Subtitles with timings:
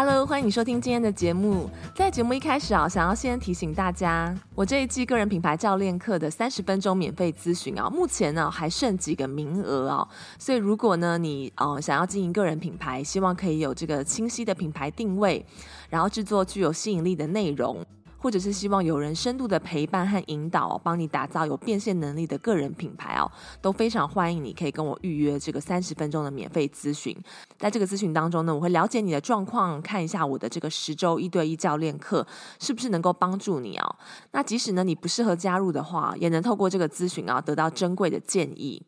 [0.00, 1.68] Hello，欢迎你收听今天的节目。
[1.92, 10.08] 在节目一开始啊，想要先提醒大家，我这一季个人品牌教练课的三十分钟免费咨询啊，目前呢还剩几个名额啊，
[10.38, 15.44] 所以如果呢你哦想要经营个人品牌，希望可以有这个清晰的品牌定位，
[15.90, 17.84] 然后制作具有吸引力的内容。
[18.18, 23.30] 或者是希望有人深度的陪伴和引导，帮你打造有变现能力的个人品牌哦，
[23.62, 27.16] 都非常欢迎你可以跟我预约这个三十分钟的免费咨询。
[27.56, 32.26] 在这个咨询当中呢，我会了解你的状况，看一下我的这个十周一对一教练课
[32.58, 33.96] 是不是能够帮助你哦。
[34.32, 38.82] 那即使呢你不适合加入的话，也能透过这个咨询啊得到珍贵的建议。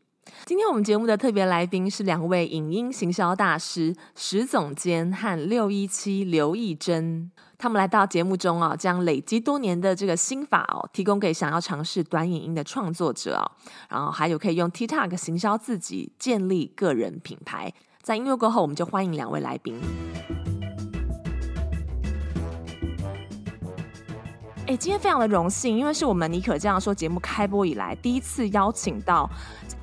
[0.44, 7.30] 今天我们节目的特别来宾是两位影音行销大师石总监和六一七刘亦珍。
[7.60, 13.44] 他们来到节目中啊，将累积多年的这个心法哦，提供给想要尝试短影音的创作者哦，
[13.90, 17.70] 然后还有可以用 TikTok 行销自己，建立个人品牌。
[18.00, 19.78] 在音乐过后，我们就欢迎两位来宾。
[24.66, 29.28] 哎，今天非常的荣幸，因为是我们尼可这样说节目开播以来第一次邀请到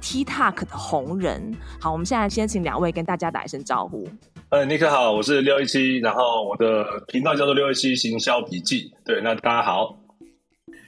[0.01, 1.55] TikTok 的红人。
[1.79, 4.09] 好，我们现在先请两位跟大家打一声招呼。
[4.49, 8.93] 呃，尼克好，我是六一七，然后我的频道叫做六一七行销笔记。
[9.03, 9.99] 对，那大家好，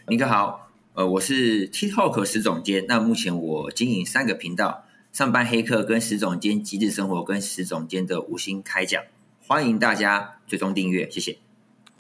[0.08, 2.86] 尼克好，呃，我是 TikTok 石总监。
[2.88, 9.04] 那目前我经营三个频道：上班黑客、跟石总监极致生活、跟石总监的五星开讲。
[9.46, 11.38] 欢迎大家追踪订阅，谢谢。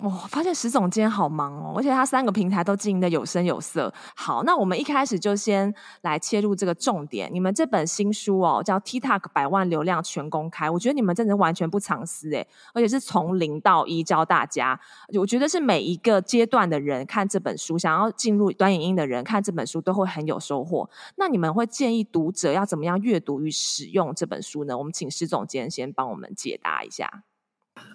[0.01, 3.93] 哇、哦，发现石总监好忙哦，而且他三个平台都经营的有声有色。
[4.15, 7.29] 好，那我们一开始就先来切入这个重点。
[7.33, 14.79] 你们这本新书哦，叫《TikTok 百万流量全公开》，我觉得你们真的完全不藏私诶，而且是从零到一教大家。
[15.19, 20.89] 我觉得是每一个阶段的人看这本书，想要进入短影音的人看这本书都会很有收获。
[21.17, 24.77] 那你们会建议读者要怎么样阅读与使用这本书呢？
[24.77, 27.23] 我们请石总监先帮我们解答一下。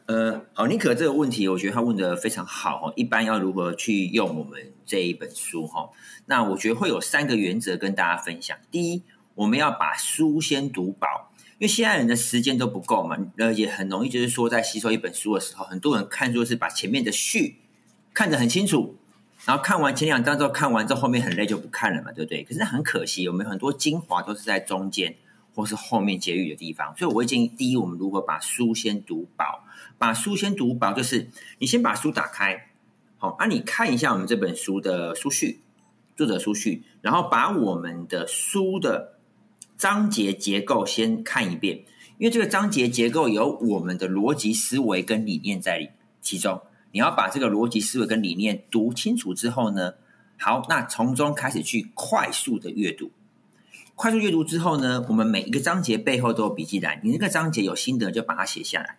[0.07, 2.93] 呃，好，尼可这个问题，我觉得他问得非常好哈。
[2.95, 5.89] 一般要如何去用我们这一本书哈？
[6.27, 8.55] 那我觉得会有三个原则跟大家分享。
[8.71, 9.03] 第一，
[9.35, 17.57] 我们要把书先读饱，因为现在人的时间都不够嘛，呃，也很容易就是说在吸收一本书的时候，很多人看作是把前面的序
[18.13, 18.97] 看得很清楚，
[19.47, 22.45] 然后看完前两章之后，看完之后后面很累就不看了嘛，对不对？
[22.45, 25.15] 可是很可惜，我们很多精华都是在中间
[25.55, 29.64] 或是后面结语的地方，所以我会建议，第一，我们如何把书先读饱。
[30.05, 32.69] 把书先读饱，就是你先把书打开，
[33.17, 35.63] 好，那你看一下我们这本书的书序，
[36.15, 39.15] 作者书序，然后把我们的书的
[39.79, 41.79] 章节结构先看一遍，
[42.19, 46.61] 因为这个章节结构有我们的逻辑思维跟理念在其中，
[46.93, 49.95] 你要把这个逻辑思维跟理念读清楚之后呢，
[50.39, 53.11] 好，那从中开始去快速的阅读，
[53.95, 58.99] 快速阅读之后呢，我们每一个章节背后都有笔记栏，你那个章节有心得就把它写下来。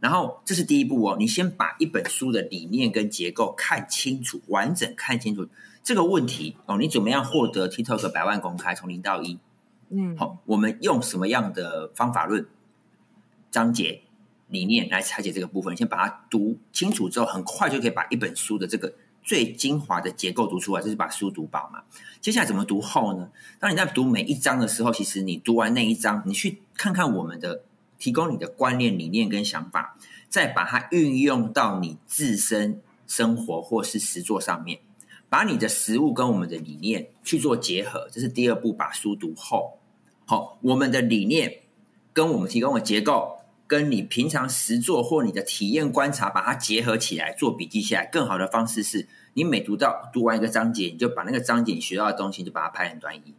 [0.00, 5.48] 然后这是第一步哦，你先把一本书的理念跟结构看清楚，完整看清楚
[5.82, 6.78] 这个问题哦。
[6.78, 9.40] 你怎么样获得 TikTok 百万公开，从零到一？
[9.90, 12.46] 嗯，好，我们用什么样的方法论、
[13.50, 14.02] 章节、
[14.46, 15.76] 理念来拆解这个部分？
[15.76, 18.94] 先把它读清楚之后，很快就可以把一本书的这个
[19.24, 21.82] 最精华的结构读出来，就是把书读饱嘛。
[22.20, 23.28] 接下来怎么读后呢？
[23.58, 27.64] 当你在读每一章的时候，其实你读完那一章，你去看看我们的。
[27.98, 29.98] 提供你的观念、理念跟想法，
[30.28, 34.78] 再把它运用到你自身生活或是实作上面，
[35.28, 38.72] 把你的实务跟我们的理念去做结合，这是第二步。
[38.72, 39.78] 把书读厚，
[40.24, 41.62] 好，我们的理念
[42.12, 48.06] 跟我们提供的结构，跟你平常实作或你的体验观察，把它结合起来做笔记下来。
[48.06, 53.34] 更好的方式是你每读到读完一个章节，你就把那个章节你学到的东西就把它拍成短一，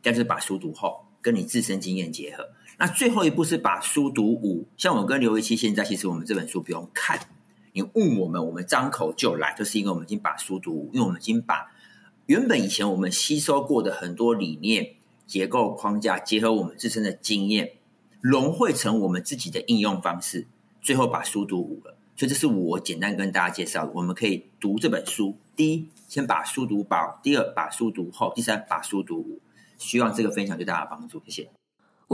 [0.00, 2.48] 但是把书读厚，跟你自身经验结合。
[2.78, 7.18] 那最后一步是把书读五，像我跟刘一奇现在，其实我们这本书不用看，
[7.72, 11.70] 你问我们，我们张口就来，就是因为我们已经把书读五，因为我们已经把
[12.26, 14.94] 原本以前我们吸收过的很多理念、
[15.26, 17.74] 结构框架，结合我们自身的经验，
[18.20, 20.46] 融汇成我们自己的应用方式，
[20.82, 21.96] 最后把书读五了。
[22.16, 29.40] 所以这是我简单跟大家介绍，我们可以读这本书：第一，先把书读饱；第二，把书读厚；第三，把书读五。
[29.78, 31.50] 希望这个分享对大家有帮助，谢谢。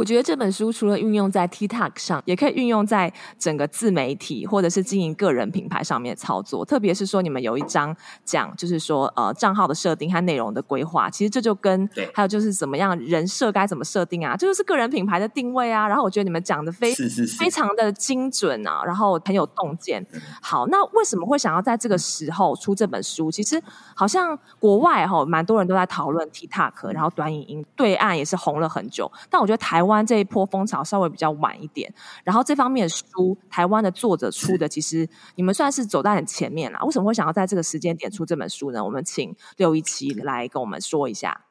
[0.01, 6.65] 我觉得这本书除了运用在 TikTok 上，也可以运用在整个自媒体或者是经营个人品牌上面操作。
[6.65, 7.95] 特别是说，你们有一章
[8.25, 15.87] 讲，就是说呃账号的设定和内容的规划，其实这就跟还有就是怎么样人设该怎么设定啊，这就是个人品牌的定位啊。
[15.87, 16.95] 然后我觉得你们讲的非
[17.39, 20.03] 非常的精准啊，然后很有洞见。
[20.41, 23.31] 好，那为什么会想要在这个时候出这本书？
[23.31, 23.63] 其实
[23.95, 31.93] 好像国外哈、哦、蛮多人都在讨论 TikTok，然后短影音对岸也是红了很久，但我觉得台湾湾这一波风潮稍微比较晚一点。
[32.25, 36.81] 然后这方面的书，台湾的作者出的，其实你们算是走在很前面啦。
[36.85, 38.83] 为什么会想要在这个时间点出这本书呢？
[38.83, 41.47] 我们请六一七来跟我们说一下。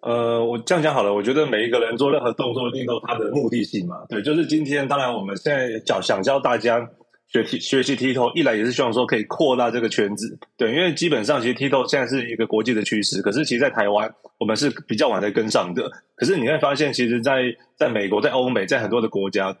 [0.00, 1.14] 呃，我这样讲好了。
[1.14, 4.04] 我觉得每一个人做任何动作，一定都有他的目的性嘛。
[4.08, 6.90] 对，就是今天，当然我们现在教想教大家。
[7.34, 14.08] 学习学习 TikTok，一来也是希望说可以扩大这个圈子，对，因为基本上其实 TikTok 现在是一个国际的趋势，可是其实，在台湾
[14.38, 15.90] 我们是比较晚才跟上的。
[16.14, 17.42] 可是你会发现，其实在，
[17.76, 19.56] 在美国、在欧美、在很多的国家，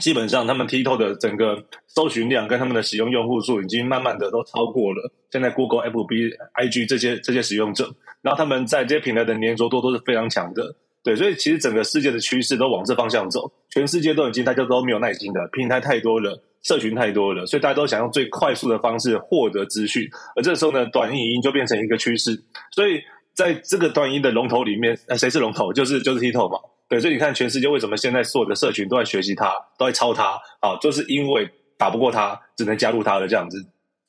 [0.00, 10.74] 基本上他们 TikTok 的整个搜寻量跟他们的使用用户数，已经慢慢的都超过了现在 Google、FB、IG 这些这些使用者，然后他们在这些平台的黏着度都是非常强的。
[11.04, 16.42] 对，所以其实整个世界的趋势都往这方向走，全世界都已经大家都没有耐心的，平台太多了。
[16.64, 20.02] 社群太多了，所以大家都想用最快速的方式获得资讯，
[20.34, 22.42] 而这时候呢，短影音就变成一个趋势。
[22.72, 23.00] 所以
[23.34, 25.72] 在这个短影音的龙头里面，呃，谁是龙头？
[25.72, 26.58] 就是就是 TikTok 嘛。
[26.88, 30.38] 对，所以你看全世界为什么现在所有的社群都在学习它，都在抄它？
[30.60, 33.58] 啊，就是因为打不过它，只能加入它的这样子。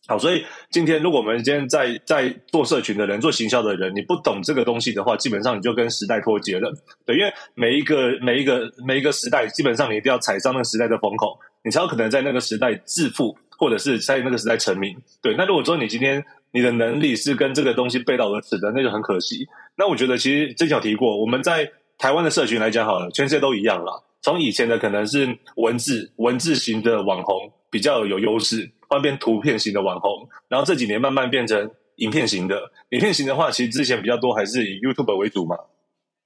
[0.08, 6.72] 好，所以今天如果我们今天在在做社群的人、做行销的人，你不懂这个东西的话，基本上你就跟时代脱节了。
[7.06, 11.38] 对，因为每一个每一个每一个时代，基本上你一定要踩上那个时代的风口。
[11.64, 14.96] 你才有可能在那个时代致富，或者是在那个时代成名。
[15.24, 19.48] 对，那如果说你今天你的能力是跟这个东西背道而驰的，那就很可惜。
[19.76, 21.68] 那我觉得其实之前提过，我们在
[21.98, 23.94] 台湾的社群来讲好了，全世界都一样啦。
[24.22, 32.72] 从以前的可能是文字文字型的网红比较有优势，换变图片型的网红，然后这几年慢慢变成影片型的。
[32.92, 35.58] 影片型的话，其实之前比较多还是以 YouTube 为主嘛。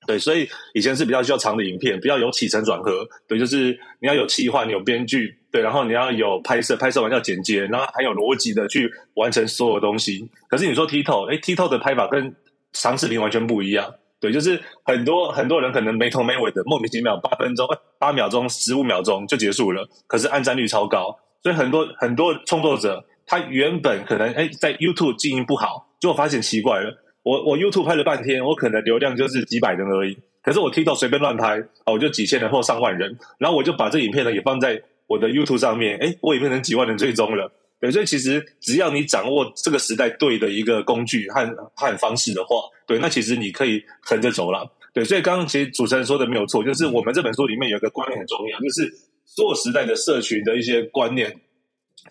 [0.08, 3.08] 对，所以以前是比较需要长的影片，比较有起承转合。
[3.28, 10.30] 对，就是你要有企划，你有编剧，对，然后你要有拍摄，拍摄完要剪接，然后还有逻辑的去完成所有东西。
[10.48, 12.36] 可是你说 TikTok，哎，TikTok 的拍法跟
[12.72, 13.94] 长视频完全不一样。
[14.20, 17.68] 对，就是很多很多人可能没头没尾的，莫名其妙八分钟、
[18.00, 21.18] 八秒钟、十五秒钟就结束了，可是按赞率超高。
[21.42, 26.98] 所以很多很多创作者，他原本可能哎在 YouTube 经营不好，结果发现奇怪了。
[27.24, 30.18] 我我 YouTube 拍了半天，我可能流量就是几百人而已。
[30.42, 33.18] 可是我 TikTok 随便乱拍，哦，我就几千人或上万人。
[33.38, 37.52] 然后我就把这影片呢也放在我的 YouTube 上面，诶，我也变成几万人追踪了。
[37.80, 41.46] 对，所以其实只要你掌握这个时代对的一个工具和
[41.76, 42.56] 和方式的话，
[42.88, 44.70] 对，那其实你可以横着走了。
[44.94, 48.92] 对，所以刚刚其实主持人说的没有错，就是我们这本书里面有一个观念很重要，就是
[49.36, 51.40] 所有时代的社群的一些观念。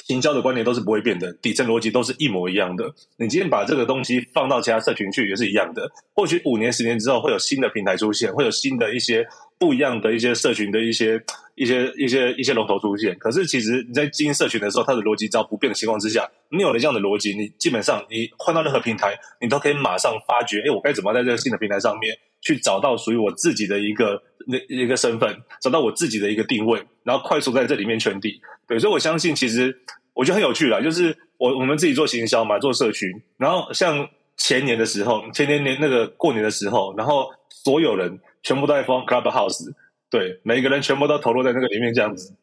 [0.04, 2.84] 行销的观念都是不会变的，底层逻辑都是一模一样的。
[3.16, 5.90] 你今天把这个东西放到其他社群去，也是一样的。
[6.14, 9.26] 或许五年、十年之后，会有新的平台出现，会有新的一些
[9.58, 11.20] 不一样的一些社群的一些
[11.56, 13.16] 一些一些一些龙头出现。
[13.18, 28.40] 可是，其实你在经营社群的时候，它的逻辑只要不变的情况之下，你有了这样的逻辑，你基本上你换到任何平台，你都可以马上发觉，哎，我该怎么在这个新的平台上面去找到属于我自己的一个那一个身份，找到我自己的一个定位，然后快速在这里面圈地。
[28.66, 29.78] 对，所以我相信，其实
[30.14, 34.08] 我觉得很有趣啦，就是我我们自己做行销嘛，做社群，然后像
[34.38, 39.72] 前年的时候，前年年那个过年的时候，然后所有人全部都在疯 Clubhouse，
[40.10, 42.34] 对，每一个人全部都投入在那个里面这样子，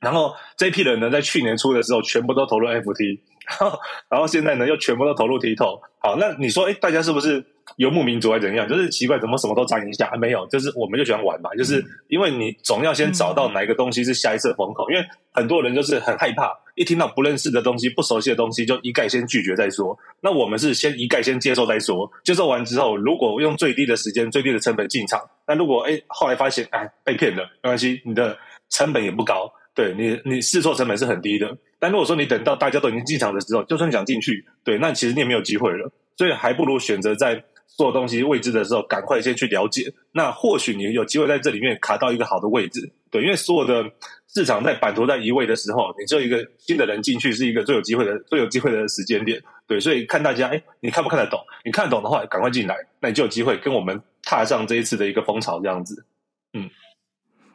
[0.00, 5.80] 然后这批人呢，在去年初的时候，全部都投入 FT，然后然后现在呢，又全部都投入 TikTok。
[5.98, 7.44] 好，那你说，哎，大家是不是？
[7.76, 8.68] 游牧民族还是怎样？
[8.68, 10.06] 就是奇怪，怎么什么都沾一下？
[10.08, 11.48] 啊，没有，就是我们就喜欢玩嘛。
[11.56, 19.96] 就是因为你总要先找到哪一个东西是下一次的风口，因为很多人就是很害怕，一听到不认识的东西、不熟悉的东西，就一概先拒绝再说。
[20.20, 28.36] 那我们是先一概先接受再说，接受完之后，如果用最低的时间、最低的成本进场，那如果哎后来发现哎被骗了，没关系，你的
[28.70, 31.56] 成本也不高，对你你试错成本是很低的。
[31.78, 35.90] 但如果说你等到大家都已经进场的时候，就算想进去，对，那其实你也没有机会了。
[36.16, 37.44] 所以还不如选择在。
[37.74, 39.90] 做东西未知的时候，赶快先去了解。
[40.12, 43.90] 那或许你有机会在这里面卡到一个好的位置，对，因为所有的
[44.28, 49.80] 市场在版图在移位的时候，你只有一个新的人进去是一个最有机会的、最有机会的时间点，对。
[49.80, 51.40] 所以看大家，哎，你看不看得懂？
[51.64, 56.04] 你看得懂的话，赶快进来，那你就有机会跟我们踏上这一次的一个风潮，这样子。
[56.52, 56.68] 嗯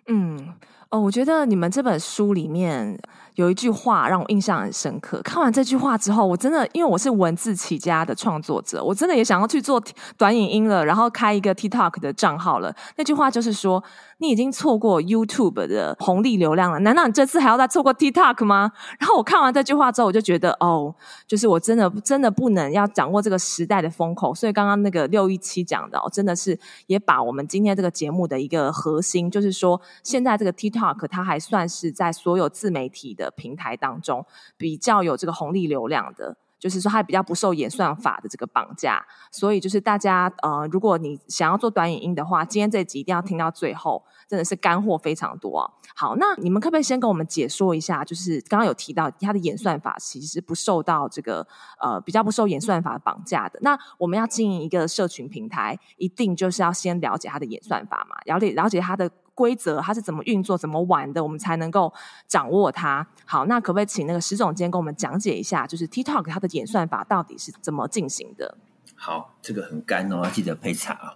[0.08, 0.54] 嗯
[0.90, 2.98] 哦，我觉得你们这本书里面。
[3.38, 5.22] 有一句话让我印象很深刻。
[5.22, 9.82] 看完这句话之后，我真的因为我是文字起家的创作者，我真的也想要去做
[10.18, 12.76] 短影音了，然后开一个 TikTok 的账号了。
[12.96, 13.84] 那句话就是说，
[14.18, 18.72] 你已经错过 YouTube 的红利流量了，难道你这次还要再错过 TikTok 吗？
[18.98, 20.96] 然后我看完这句话之后，我就觉得，哦，
[21.28, 24.34] 就是我真的真的不能要掌握这个时代的风口。
[24.34, 34.26] 所以刚刚那个六一七讲的，哦，真的是也把我们今天这个节目的一个核心，就是说，现在这个 TikTok 它还算是在所有自媒体的平台当中
[34.58, 36.38] 比较有这个红利流量的。
[36.60, 45.70] 就是说，它比较不受演算法的这个绑架，所以就是大家呃，如果你想要做短影音的话，今天这集一定要听到最后，真的是干货非常多啊。
[45.96, 48.04] 好，那你们可不可以先跟我们解说一下？
[48.04, 51.46] 就是刚刚有提到它的演算法其实不受到这个
[51.80, 53.60] 呃比较不受演算法绑架的。
[53.62, 59.08] 那我们要经营一个社群平台，一定就是要先了解它的演算法嘛，了解了解它的。
[59.38, 61.94] 规则它是怎么运作、怎么玩的，我们才能够
[62.28, 63.08] 掌握它。
[63.24, 68.58] 好，那可不可以请那个石总监跟我们讲解一下，就是 TikTok 它的演算法到底是怎么进行的？
[68.96, 71.16] 好，这个很干哦，要记得配茶 啊。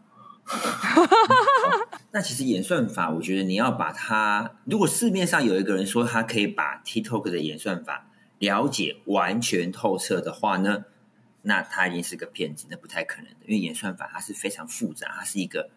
[2.12, 8.06] 那其实演算法，我觉得你要把它，如果市面上有一个人说他可以把 TikTok 的演算法
[8.38, 10.86] 了解完全透彻的话呢，
[11.42, 15.72] 那他已经是个骗子，那不太可能的，因为演算法它是非常复杂，它是一个。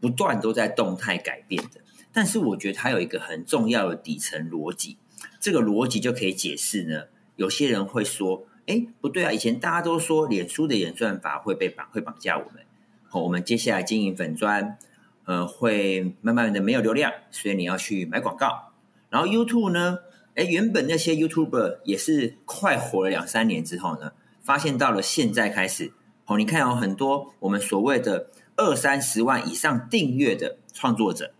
[0.00, 1.80] 不断都在动态改变的，
[2.10, 4.96] 但是我觉得它有一个很重要的底层逻辑，
[5.38, 7.04] 这个逻辑就可以解释呢。
[7.36, 12.64] 有些人会说：“哎，不对啊，以前大家都说脸书的演算法会被绑，会绑架我们。
[13.08, 14.78] 好，我们接下来经营粉专，
[15.26, 18.72] 呃，会慢慢的没有流量，所以你要去买广告。
[19.10, 19.98] 然后 YouTube 呢，
[20.34, 25.92] 哎，原本那些 YouTuber 也是快火了两三年之后呢，发现到了现在开始，
[26.24, 28.28] 哦，你看有很多我们所谓的。
[28.60, 31.32] 二三十万以上订阅的创作者，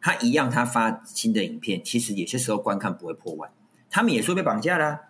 [0.00, 3.50] 他一样，他发新的影片，其实有些时候观看不会破万。
[3.90, 5.00] 他们也说被绑架啦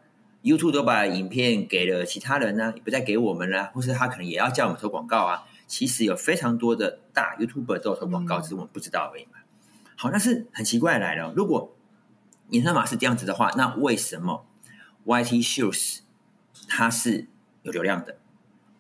[0.43, 5.45] ，YouTube 都把影片给了其他人呢，也不再给我们了，或是他可能也要叫我们投广告啊。
[5.67, 9.41] 其实有非常多的大 YouTuber 都有投广告，只是我们不知道而已嘛。
[9.95, 11.77] 好，但是很奇怪来了，如果
[12.49, 14.47] 演算法是这样子的话，那为什么
[15.05, 15.99] YT Shorts
[16.67, 17.29] 它是
[17.63, 18.17] 有流量的？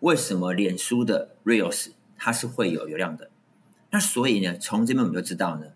[0.00, 1.91] 为什么脸书的 Reels
[2.25, 3.29] 它是会有流量的，
[3.91, 5.67] 那所以呢，从这边我们就知道呢，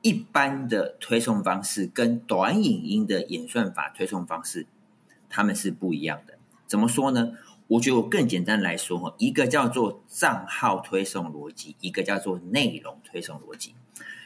[0.00, 4.66] 一般的推送方式跟短影音的演算法推送方式，
[5.28, 6.38] 他们是不一样的。
[6.66, 7.32] 怎么说呢？
[7.68, 13.74] 我觉得我更简单来说哈，一个叫做账号推送逻辑，一个叫做内容推送逻辑。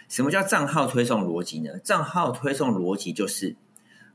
[0.09, 1.77] 什么叫账号推送逻辑呢？
[1.81, 3.57] 账号推送逻辑就是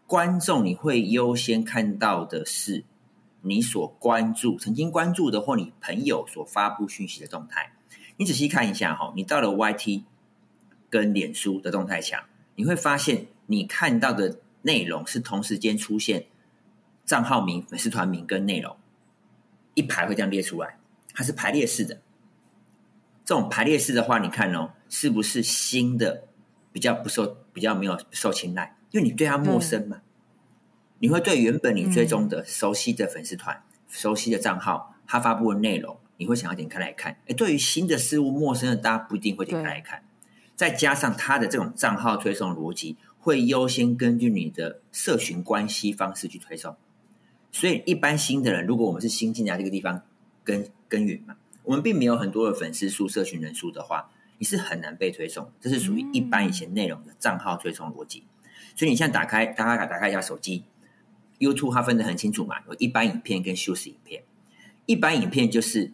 [0.08, 2.86] 观众你会优先看到的是。
[3.42, 7.72] 你所关注、曾经关注的或你朋友所发布讯息的动态，
[8.18, 10.04] 你仔细看一下哈，你到了 YT
[10.90, 12.24] 跟脸书的动态墙，
[12.56, 16.26] 你会发现你看到的内容是同时间出现
[17.06, 18.76] 账号名、粉丝团名跟内容
[19.74, 20.78] 一排会这样列出来，
[21.14, 22.02] 它是排列式的。
[23.24, 26.24] 这种排列式的话，你看哦，是不是新的
[26.74, 28.76] 比较不受、比较没有受青睐？
[28.92, 30.02] 因为你对他陌生嘛。
[31.00, 37.18] 你会对原本你追踪的熟悉的粉丝团、嗯、熟悉的账号，他发布的内容，你会想要点开来看。
[37.26, 40.04] 诶，对于新的事物、陌生的，大家不一定会点开来看。
[40.56, 46.76] 再加上他的这种账号推送逻辑，会优先根据你的社群关系方式去推送。
[47.52, 50.04] 所以，一般新的人，如果我们是新进来这个地方
[50.44, 55.50] 耕耕耘嘛，我们并没有很多的粉丝数、社群人数的话，你是很难被推送。
[55.62, 58.26] 这是属于一般以前内容的账号推送逻辑。
[58.76, 60.66] 所以，你现在打开，大家打开一下手机。
[61.40, 64.24] YouTube 它分得很清楚嘛，有一般影片跟修饰影片。
[64.86, 65.92] 一般影片就是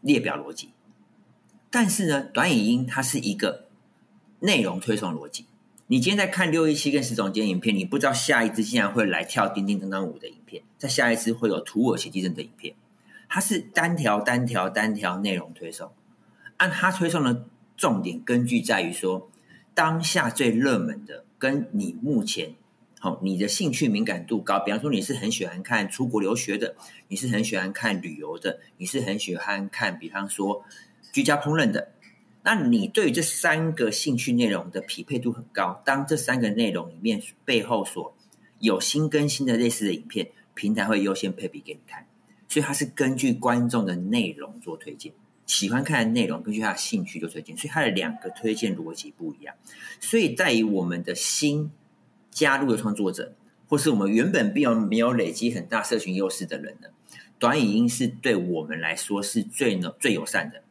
[0.00, 0.70] 列表逻辑，
[1.70, 3.68] 但是呢，短影音它是一个
[4.40, 5.46] 内容推送逻辑。
[5.86, 12.74] 你今天在看六一七跟石总监影片，你不知道下一支竟然会来跳叮叮当当舞的影片，在下一支会有土耳其地震的影片，
[13.28, 15.92] 它是单条单条单条内容推送。
[16.56, 19.30] 按它推送的重点根据在于说，
[19.74, 22.54] 当下最热门的跟你目前。
[23.04, 26.76] 好，你的兴趣敏感度高，比方说你是很喜欢看出国留学的，
[27.08, 30.64] 你是很喜欢看旅游的，你是很喜欢看，比方说
[31.12, 31.90] 居家烹饪的，
[32.44, 35.82] 那你对于这三个兴趣内容的匹配度很高。
[35.84, 38.14] 当这三个内容里面背后所
[38.60, 42.06] 有新更新的类似的影片，平台会优先配比给你看，
[42.48, 45.12] 所以它是根据观众的内容做推荐，
[45.46, 49.52] 喜欢看的内容根据他的兴趣做推荐，所以它的两个推荐逻辑不一样。
[49.98, 51.68] 所以在于我们的新。
[52.32, 53.32] 加入的创作者，
[53.68, 56.88] 或是我们原本并没有累积很大社群优势的人呢，
[57.38, 60.62] 短影音是对我们来说是最呢最友善的，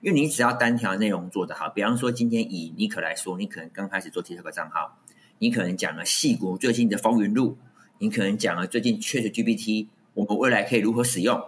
[0.00, 4.98] 因为你只要单条内容做得好，比方说今天以尼可来说，你可能刚开始做 TikTok 账号，
[5.38, 7.58] 你可能讲了矽谷最近的风云录，
[7.98, 11.42] 你可能讲了最近 ChatGPT，我们未来可以如何使用。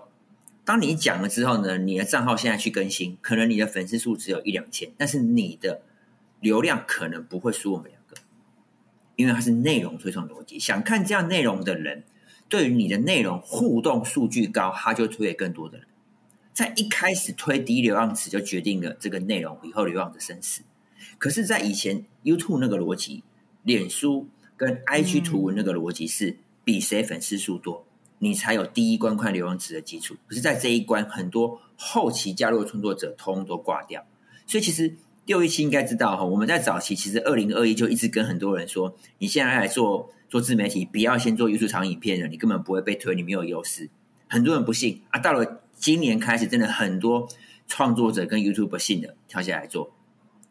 [0.65, 5.83] 当你讲了之后呢，你的账号现在去更新，可能你的粉丝数只有一两千，但是你的
[6.41, 7.91] 流量可能不会输我们，
[9.21, 10.59] 因为它是内容推送逻辑。
[10.59, 12.05] 想看这样内容的人，
[12.49, 15.87] 对于你的内容互动数据高，他就推给更多的人。
[16.53, 20.63] 在一开始推低流量池，就决定了这个内容以后流量的生死。
[21.19, 23.23] 可是，在以前 YouTube 那个逻辑，
[23.63, 27.87] 脸书跟 IG 图文那个逻辑是比谁粉丝数多。
[28.19, 34.05] 你才有第一关看流量池的基础，可是，在这一关，很多后期加入的创作者通通都挂掉。
[34.47, 34.95] 所以，其实
[35.31, 43.89] 六一七应该知道哈，我们在早期其实二零二一就一直跟很多人说，你现在来做做自媒体，不要先做 YouTube 长影片了，你根本不会被推，你没有优势。
[44.29, 47.29] 很多人不信啊，到了今年开始，真的很多
[47.69, 49.93] 创作者跟 YouTube 不信的跳下来做，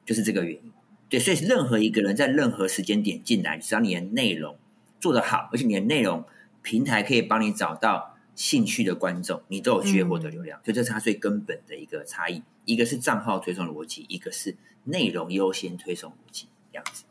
[0.05, 0.71] 就是这个原因。
[1.09, 4.57] 对，所以任何一个人在任何时间点进来，只要你的内容
[5.01, 6.23] 做得好，而且你的内容。
[6.61, 12.43] 平台可以帮你找到兴趣的观众，你都有机会获得流量，嗯、所以这是它最根本的一个差异。
[12.65, 17.05] 一个是账号推送逻辑，一个是内容优先推送逻辑，这样子。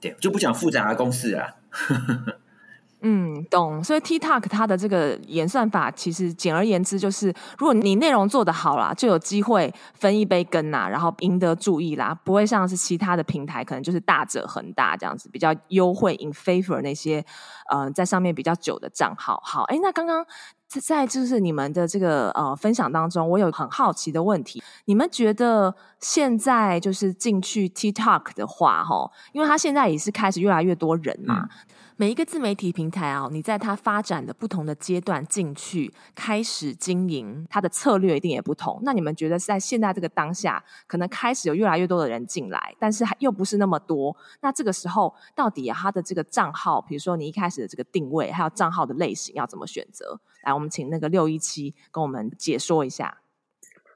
[0.00, 1.56] 对，就不讲复杂的公式了。
[3.00, 3.82] 嗯，懂。
[3.82, 17.24] 所以 TikTok 它的这个演算法，其实简而言之就是，如果你内容做得好啦，就有机会分一杯羹呐，然后赢得注意啦，不会像是其他的平台，可能就是大者恒大这样子，比较优惠 in favor 那些
[17.70, 19.40] 呃在上面比较久的账号。
[19.44, 20.26] 好，哎，那刚刚
[20.68, 31.42] 在就是你们的这个呃分享当中，我有很好奇的问题，你们觉得现在就是进去 TikTok 的话，哈，因为它现在也是开始越来越多人嘛。
[31.42, 31.48] 嗯
[32.00, 38.78] 每一个自媒体平台啊，你在它发展的不同的阶段进去开始经营，它的策略一定也不同。
[38.84, 44.16] 那你们觉得在现在这个当下，可能开始有越来越多的人进来，但是还又不是那么多。
[44.42, 50.20] 那这个时候，到底它的这个账号，比如说你一开始的这个定位，还有账号的类型要怎么选择？
[50.48, 53.18] 来，我们请那个六一七跟我们解说一下。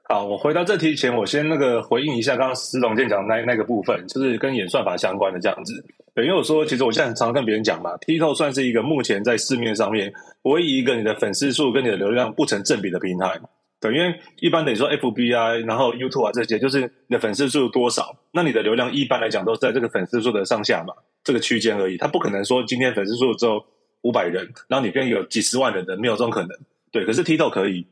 [0.07, 5.83] 好，我回答这题前，我先那个回应一下刚刚石龙健讲那那个部分，就是跟演算法相关的这样子。
[6.13, 13.41] 对，因为我说，其实我现在常常跟别人讲嘛，TikTok 算是一个目前在市面上面唯一一个你的粉丝数跟你的流量不成正比的平台。
[13.79, 21.97] 对，因为一般等于说 FB 啊，然后 YouTube 啊这些，就是你的粉丝数多少，那你的流量一般来讲都是在这个粉丝数的上下嘛，这个区间而已。
[21.97, 23.65] 它不可能说今天粉丝数之后
[24.03, 26.49] 五百人，然后你变有几十万人的，没有这种可能。
[26.91, 27.85] 对，可是 TikTok 可以。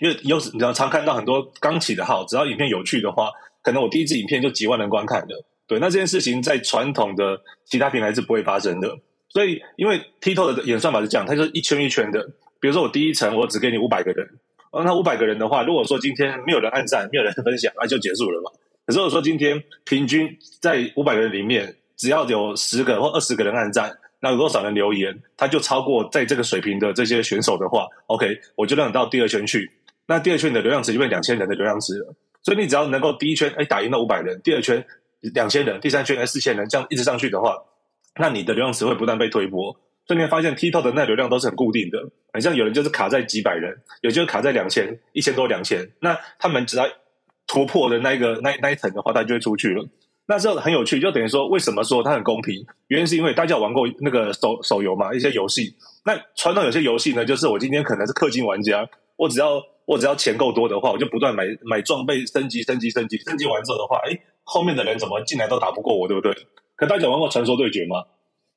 [0.00, 3.30] 因为有时你知道常看到很多刚起的号，只要影片有趣的话，
[3.62, 5.34] 可能我第一支影片就几万人观看的。
[5.66, 8.96] 对，那这件事情在传统的其他平台是不会发生的。
[9.28, 12.22] 所以，因为 TikTok 的演算法是这样，它就是一圈一圈的。
[12.60, 14.26] 比如说，我第一层我只给你五百个人，
[14.72, 18.50] 那五百个人的话，如果说今天没有人按赞，没有人分享，那就结束了嘛。
[18.86, 29.70] 可是如果说今天平均在五百个人里面，只要有十个或二十个人按赞，那有多少人留言，他就超过在这个水平的这些选手的话，OK，我就让你到第二圈去。
[30.06, 34.84] 那第二圈你的流量池就变两千人的流量池了，所以你只要能够第一圈哎打赢了五百人，第二圈
[35.34, 37.56] 两千人，第三圈哎四千人，这样一直上去的话，
[38.16, 39.78] 那你的流量池会不断被推波。
[40.06, 41.98] 所以你会发现 TikTok 的那流量都是很固定的，
[42.32, 46.88] 很像有人就是卡在几百人，有就是卡在两千、一千多、两千，那他们只要
[47.46, 49.86] 突破的那一个那那一层的话，他就会出去了。
[50.28, 52.64] 那这很有趣，就等于说为什么说它很公平？
[52.86, 55.74] 原因是因为大家玩过那个手手游嘛，一些游戏。
[56.04, 59.60] 那传统有些游戏呢，就是我今天可能是氪金玩家，我只要。
[59.88, 63.16] 我只要钱够多的话，我就不断买买装备，升级、升级、升级。
[63.16, 66.30] 升级完之后的话，诶，后面的人怎么进来都打不过我，对不对？
[66.76, 68.04] 可大家玩过传说对决吗？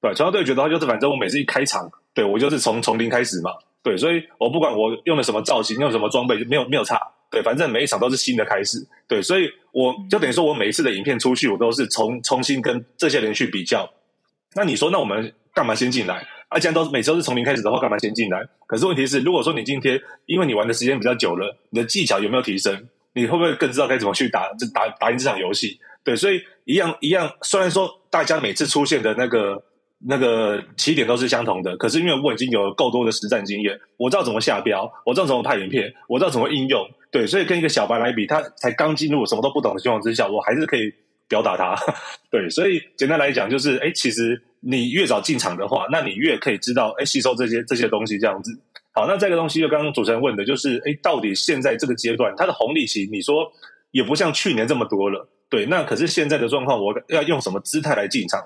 [0.01, 3.51] 对，传说对决的话，就是反正我每次一开场，对我就是从从零开始嘛。
[3.81, 6.99] 对，所以我不管我用了什么造型，用什么装备，就没有没有差。
[7.29, 8.85] 对，反正每一场都是新的开始。
[9.07, 13.89] 对，所以我就等于说我每一次的影片出去，我都是重重新跟这些人去比较。
[14.53, 16.27] 那你说，那我们干嘛先进来？
[16.49, 18.45] 啊，既然都每次都是从零开始的话，干嘛先进来？
[18.67, 22.87] 可是问题是，如果说你今天因为你玩的时间比较久了，你的技巧有没有提升？
[23.13, 25.79] 你会不会更知道该怎么去打，这打打赢这场游戏？
[26.03, 27.31] 对，所以一样一样。
[27.41, 29.63] 虽然说大家每次出现的那个
[29.99, 36.89] 那个起点都是相同的，可是因为我已经有够多的实战经验，我知道怎么下标，我知道怎么拍影片，我知道怎么应用。
[37.11, 40.91] 对，所以跟一个小白来比，他才刚进入，什么都不懂的情况之下，我还是可以
[41.27, 41.75] 表达他。
[42.31, 44.41] 对，所以简单来讲，就是哎，其实。
[44.63, 48.51] 你越早进场的话，那你越可以知道，哎，吸收这些这些东西这样子。
[48.91, 53.51] 好，那这个东西就刚刚主持人问的，就是，哎，到底现在这个阶段它的红利期，你说
[53.89, 55.65] 也不像去年这么多了，对？
[55.65, 58.39] 那可是现在的状况，我要用什么姿态来进场？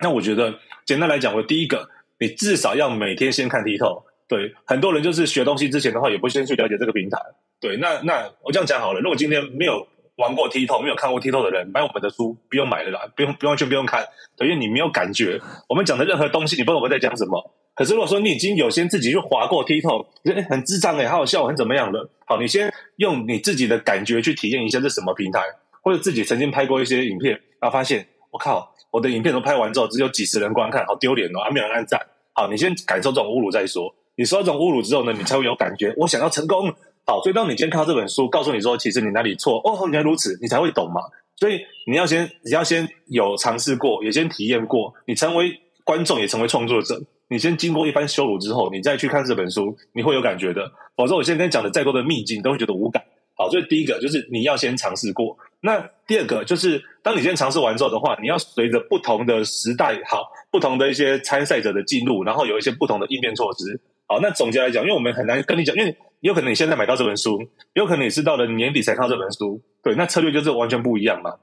[0.00, 1.88] 那我觉得简单来讲，我第一个，
[2.20, 4.02] 你至少要每天先看 TikTok。
[4.28, 7.18] 对，很多人就是学东西之前的话，也不先去了解这个平台。
[7.60, 14.06] 对，那那我这样讲好了，如果今天没有玩过 TikTok 没有看过 TikTok 的人买我们的书不用买了啦，不用不用全不用看，
[14.40, 15.40] 因为你没有感觉。
[15.68, 17.54] 我们讲的任何东西，你不知道我们在讲什么。
[17.74, 22.08] 可是如果说你已经有先自己去滑过 TikTok，觉得很智障诶，好好笑，很怎么样的？
[22.26, 25.42] 好，你先用你自己的感觉去体验一下这什么平台，
[25.82, 32.00] 或者自己曾经拍过一些影片，然后发现我靠，我的影片都拍完之后只有几十人观看，好丢脸哦，还没有人按赞。
[32.32, 33.94] 好，你先感受这种侮辱再说。
[34.16, 35.94] 你受到这种侮辱之后呢，你才会有感觉。
[35.96, 36.74] 我想要成功。
[37.08, 41.00] 好，所以当你今天看到这本书，告诉你说，其实你哪里错哦，原来如此，你才会懂嘛。
[41.36, 47.00] 所以你要先，你要先有尝试过，也先体验过，你成为观众，也成为创作者。
[47.28, 50.70] 你先经过一番羞辱之后，你再去看这本书，你会有感觉的。
[50.96, 53.02] 否则，我现在跟你讲的再多的秘境，都会觉得无感。
[53.34, 55.34] 好，所以第一个就是你要先尝试过。
[55.62, 63.80] 那第二个就是，当你先尝试完之后的话，你要随着不同的时代，好，不同的一些参赛者的进入，然后有一些不同的应变措施。
[64.08, 67.38] 好，那总结来讲，因为我们很难跟你讲，因为有可能你现在买到这本书，
[67.74, 71.34] 有可能你是到了年底才看到这本书，对，那策略就是完全不一样嘛。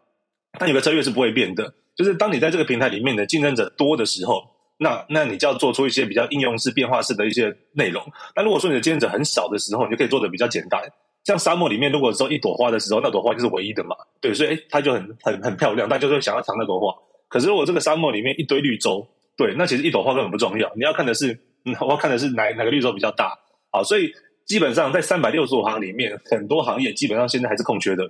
[0.57, 4.41] 但有个策略是不会变的，就是当你在这个平台里面的竞争者多的时候，
[4.79, 8.03] 那那你就要做出一些比较应用式、变化式的一些内容。
[8.35, 10.81] 那如果说你的竞争者很少的时候，你就可以做的比较简单。
[11.23, 16.91] 像沙漠里面，如果说一朵花的时候，那朵花就是唯一的嘛，对，所以它就很很很漂亮，大家就会想要藏那朵花。
[17.29, 21.39] 可是如果这个沙漠里面一堆绿洲，对，那其实一朵花根本不重要，你要看的是。
[21.65, 23.37] 嗯，我看的是哪哪个绿洲比较大，
[23.71, 24.13] 好，所以
[24.45, 28.09] 基本上在三百六十五行里面，很多行业基本上现在还是空缺的，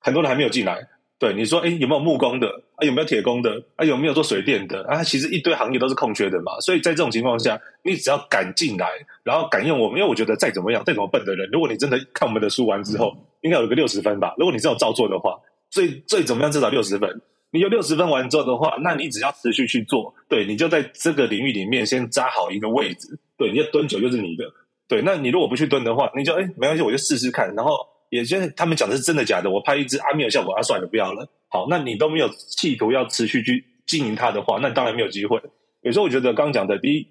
[0.00, 0.88] 很多人还没有进来。
[1.16, 2.48] 对，你说，哎，有没有木工的？
[2.74, 3.62] 啊，有没有铁工的？
[3.76, 4.82] 啊，有没有做水电的？
[4.88, 6.58] 啊，其实一堆行业都是空缺的嘛。
[6.60, 8.88] 所以在这种情况下，你只要敢进来，
[9.22, 14.34] 然后敢用我们，因为我觉得再怎么样，再怎么笨的人，如果你真的看我们的书完之后，应该有个六十分吧。
[14.36, 15.38] 如果你这种照做的话，
[15.70, 17.22] 最最怎么样，至少六十分。
[17.54, 24.44] 你有六十分完之后的话，那你只要持续去做，对，你就在这个领域里面先扎好一个位置，对，你要蹲久就是你的，
[24.88, 25.00] 对。
[25.02, 27.54] 那你如果不去蹲的话，你就哎没关系，我就试试看。
[27.54, 27.78] 然后
[28.10, 31.28] 也就是他们讲的是真的假的，我拍一支阿米尔效果，啊算了不要了。
[31.48, 35.40] 好，那你都没有企图要持续去经营它的话，那当然没有机会。
[35.82, 37.06] 有时候我觉得刚讲的，第一，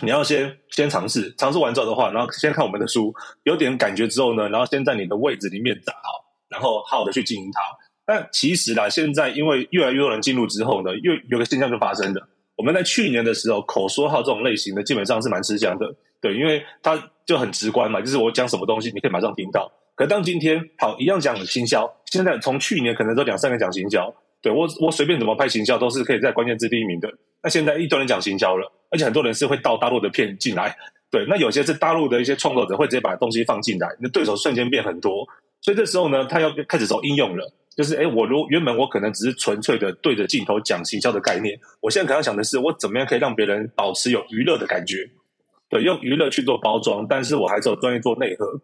[0.00, 7.60] 你要先先尝试，尝试完之后的话，然后先看我们的书，有点感觉之后呢，然后先在你的位置里面扎好，然后好好的去经营它。
[8.06, 12.28] 但其实啦，现在因为越来越多人进入之后呢，又有个现象就发生了。
[12.56, 15.92] 我们在去年的时候，口说号这种类型的基本上是蛮吃香的，
[16.22, 19.70] 对，因为它就很直观嘛，就是我讲什么东西，你可以马上听到。
[19.94, 27.12] 可当今天好一样讲行销，现在从去年可能都两三个讲行销，对，我我随便怎么拍行销都是可以在关键字第一名的。
[27.42, 30.74] 那现在一堆人讲行销了，而且很多人是会到大陆的片进来，
[31.10, 35.26] 对，那有些是大陆的一些创作者会直接把东西放进来，那对手瞬间变很多。
[35.60, 37.52] 所以这时候呢，他要开始走应用了。
[37.76, 45.08] 就是哎，我如原本我可能只是纯粹的对着镜头讲行销的概念，我现在可能想的是，我怎么样可以让别人保持有娱乐的感觉？
[45.68, 48.60] 对，用娱乐去做包装，但是我还是有专业做内核。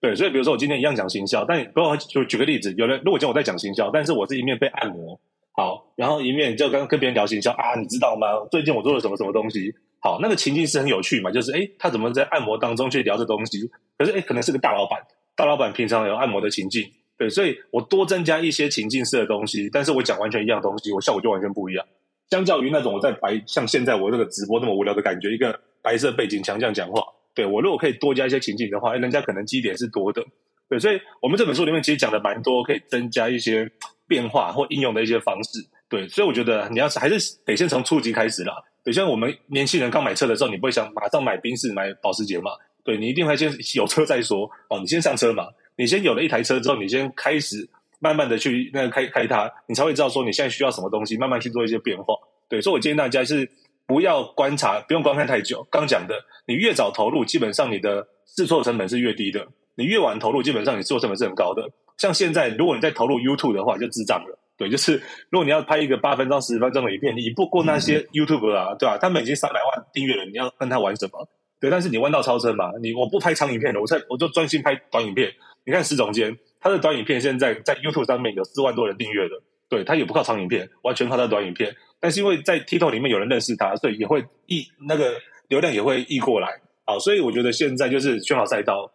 [0.00, 5.20] 对，所以比如说我今天一样讲行销，但不要就举个例子，有人如果讲我在讲行销，但是我是一面被按摩，
[5.52, 8.26] 好，然后一面就跟跟别人聊行销啊，你知道吗？
[8.50, 9.72] 最近我做了什么什么东西？
[10.00, 13.70] 好，那个情境是很有趣嘛，就是哎，他怎么在按摩当中去聊这东西？
[13.96, 15.00] 可是哎，可能是个大老板，
[15.36, 16.84] 大老板平常有按摩的情境。
[17.18, 21.86] 对，所以我多增加一些情境式的东西，但是我讲完全一样东西，我效果就完全不一样。
[22.28, 27.02] 相较于那种我在白，像现在我这个直播那么无聊的感觉，一个白色背景墙这样讲话，
[27.34, 30.22] 对，我如果可以多加一些情境的话，人家可能基点是多的。
[30.68, 33.70] 对，所以我们这本书里面其实讲的蛮多，可以增加一些
[34.08, 35.64] 变化或应用的一些方式。
[35.88, 38.52] 对，所以我觉得你要是还是得先从初级开始啦。
[38.84, 42.50] 对，像我们年轻人刚买车的时候，你不会想马上买宾士、买保时捷嘛？
[42.84, 44.50] 对，你一定会先有车再说。
[44.68, 45.46] 哦，你先上车嘛。
[45.76, 47.68] 你先有了一台车之后，你先开始
[48.00, 52.14] 慢慢的去那个开开它，你才会知道说你现在需要什么东西，慢慢去做一些变化。
[52.48, 53.48] 对，所以我建议大家是
[53.86, 55.66] 不要观察，不用观看太久。
[55.70, 56.14] 刚讲的，
[56.46, 59.40] 你越早投入，基本上你的试错成本是越低的；
[59.74, 61.68] 你越晚投入，基本上你试错成本是很高的。
[61.98, 64.38] 像现在，如果你在投入 YouTube 的话，就智障了。
[64.58, 64.94] 对，就是
[65.30, 68.96] 如果你要拍一个八分钟、十分钟的影片，你比不过那些 YouTuber 啊，对吧？
[68.98, 71.28] 他们已经三百万订阅了，你要跟他玩什么？
[71.60, 75.32] 对，但是你弯道超车嘛，你我不拍长影片了，我在我就专心拍短影片。
[75.66, 79.34] 你看石总监，他的短影片现在在 YouTube 上面有四万多人订阅的，
[79.68, 81.74] 对，他也不靠长影片，完全靠他的短影片。
[81.98, 85.14] 但是因为在 TikTok 里面有人认识他，所以也会溢那个
[85.48, 86.48] 流量也会溢过来。
[86.84, 88.92] 好，所以我觉得现在就是选好赛道。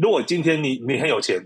[0.00, 1.40] 如果今天你你很有钱，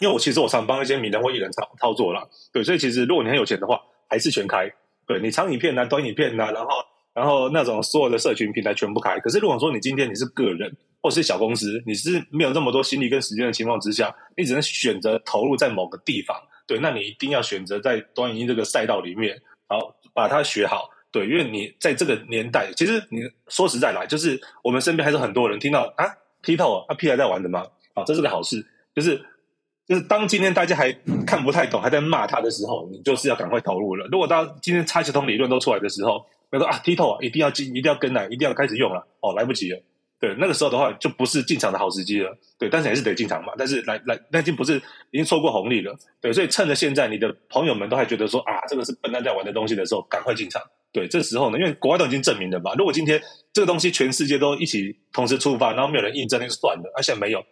[0.00, 3.80] 因为我其实我常帮一些名人或艺人操操作啦，对，所以其实如果你很有钱的话，
[4.10, 4.70] 还是全开。
[5.06, 6.68] 对，你长影片啊、短影片啊，然后
[7.14, 9.18] 然后那种所有的社群平台全部开。
[9.20, 16.36] 可是如果说你今天你是个人，或是小公司，你是没有那么多心力跟时间的情况之下，你只能选择投入在某个地方。
[16.66, 20.90] 对，那你一定要选择在短影音这个赛道里面，好把它学好。
[21.12, 26.04] 对，因为你在这个年代，其实你说实在来，就是我们身边还是很多人听到啊
[26.42, 27.64] ，Tito 啊 P 还在玩的吗？
[27.94, 29.24] 啊，这是个好事，就是
[29.86, 30.92] 就是当今天大家还
[31.24, 34.06] 看不太懂，还在骂他的时候，你就是要赶快投入了。
[34.10, 36.18] 如果到今天差协同理论都出来的时候，
[36.50, 39.80] 比如说啊，TITO 啊，一定要进，一定要跟来，一定要开始用了，哦，来不及了。
[40.18, 42.34] 对，那个时候的话，就不是进场的好时机了。
[42.58, 43.52] 对，但是还是得进场嘛。
[43.58, 44.76] 但是来来，那已经不是
[45.10, 45.94] 已经错过红利了。
[46.22, 50.62] 对，所以趁着现在你的朋友们都还觉得说啊，这个是笨蛋在玩的东西的时候，赶快进场。
[50.90, 52.72] 对，这时候呢，因为国外都已经证明了嘛。
[52.74, 53.20] 如果今天
[53.52, 56.90] 这个东西全世界都一起同时出发，然后没有人印证，那就算了。
[56.96, 57.44] 而且没有，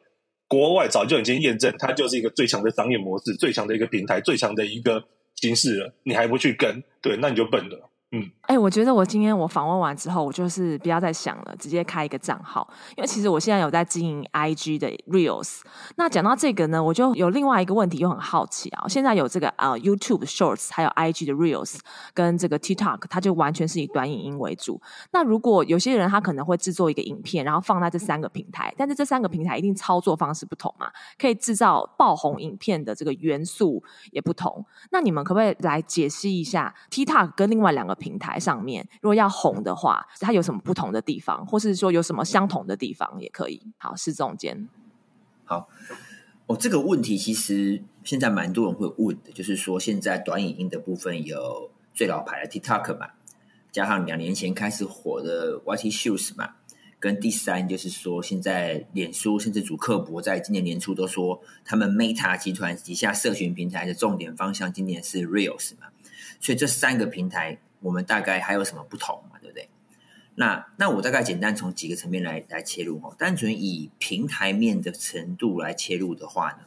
[0.49, 5.95] 国外早就已经验证，它就是一个最强的商业模式，最强的一个平台，最强的一个形式了。
[6.05, 7.91] 你还不去跟，对，那你就笨了。
[8.13, 15.63] 嗯，哎、我觉得我今天我访问完之后，我就是不要再想了，直接开一个账号，因为其实我现在有在经营 IG 的 Reels。
[15.97, 18.87] 那讲到这个呢，我就有另外一个问题，又很好奇啊。
[18.87, 21.79] 现在有这个呃 YouTube Shorts，还有 IG 的 Reels，
[22.13, 24.81] 跟这个 TikTok，它就完全是以短影音为主。
[25.11, 34.65] 那如果有些人他可能会制作一个影片，然后放在这三个平台，但是这三个平台一定操作方式不同嘛，可以制造爆红影片的这个元素也不同。
[34.91, 37.95] 那你们可不可以来解析一下 TikTok 跟另外两个？
[37.95, 43.63] 平台上面，如果要红的话，它有什么不同的地方，或是说有什么相同的地方，也可以。
[43.79, 44.69] 好，是中间。
[45.45, 45.69] 好，
[46.47, 53.11] 哦，这个问题其实现在蛮多人会问的，就是说现在短影音的部分有最老牌的 TikTok 嘛，
[53.71, 56.55] 加上两年前开始火的 YT Shorts 嘛，
[56.99, 65.89] 跟第三就是说现在脸书甚至主客博在今年年初都说，他们 Meta 集团旗下社群平台的重点方向今年是 Reels 嘛，
[66.41, 67.59] 所以这三个平台。
[67.85, 69.39] 我们大概还有什么不同嘛？
[69.43, 69.69] 对不对？
[70.37, 73.15] 那那我大概简单从几个层面来来切入哦。
[73.19, 76.59] 单纯以平台面的程度来切入的话呢，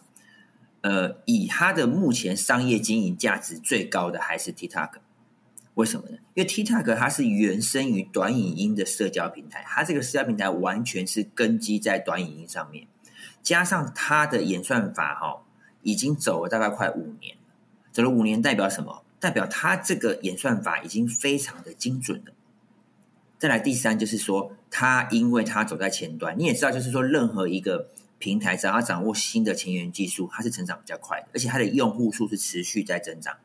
[0.82, 4.92] 呃，以它的目前商业经营价值最高的还是 TikTok。
[5.74, 6.18] 为什么呢？
[6.36, 12.88] 因为 TikTok 它是原生于短影音的社交平台，它这个社交平台完全是根基在短影音上面，
[13.42, 15.42] 加上它的演算法哈、哦，
[15.82, 17.36] 已经走了大概快五年，
[17.92, 19.04] 走了五年代表什么？
[19.20, 22.34] 代表它这个演算法已经非常的精准了。
[23.40, 33.38] 再来第三就是说，它因为它走在前端，你也知道，就是说任何一个平台只要掌握新的前沿技术，它是成长比较快的，而且它的用户数是持续在增长。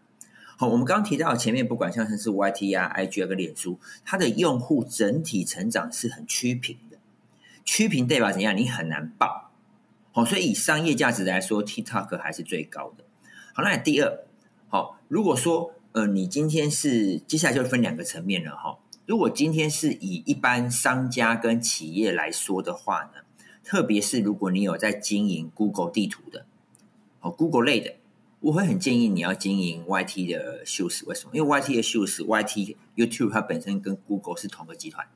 [0.56, 6.96] 好，我们刚刚提到前面不管像是 YT 啊、IG 啊跟脸书，它的用户整体成长是很趋平的。
[7.64, 8.56] 趋平代表怎样？
[8.56, 9.50] 你很难爆。
[10.12, 13.04] 好，所以以商业价值来说，TikTok 还是最高的。
[13.52, 14.24] 好，那第二。
[14.72, 18.78] 好，如果说呃，你今天是接下来就分两个层面了哈。
[19.04, 23.20] 如果今天是以一般商家跟企业来说的话呢，
[23.62, 26.46] 特别是如果你有在经营 Google 地图的，
[27.20, 27.96] 哦，Google 类的，
[28.40, 31.04] 我会很建议你要经营 YT 的 Shorts。
[31.04, 31.32] 为什么？
[31.34, 35.06] 因为 YT 的 Shorts、YT、YouTube 它本身跟 Google 是同个集团，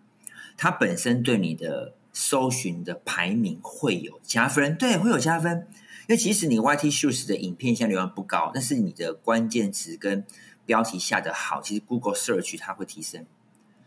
[0.59, 5.67] 它本身对你的搜寻的排名会有加分，对，会有加分。
[6.09, 10.25] 因为其实你 YT Shorts 的影片现在流量不高，但是你的关键词跟
[10.65, 13.27] 标题下得好，其实 Google Search 它会提升。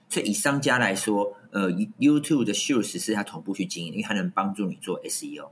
[0.09, 5.49] 所以以商家来说，呃，YouTube 的 Shorts 是它同步去经营，因为它能帮助你做 SEO。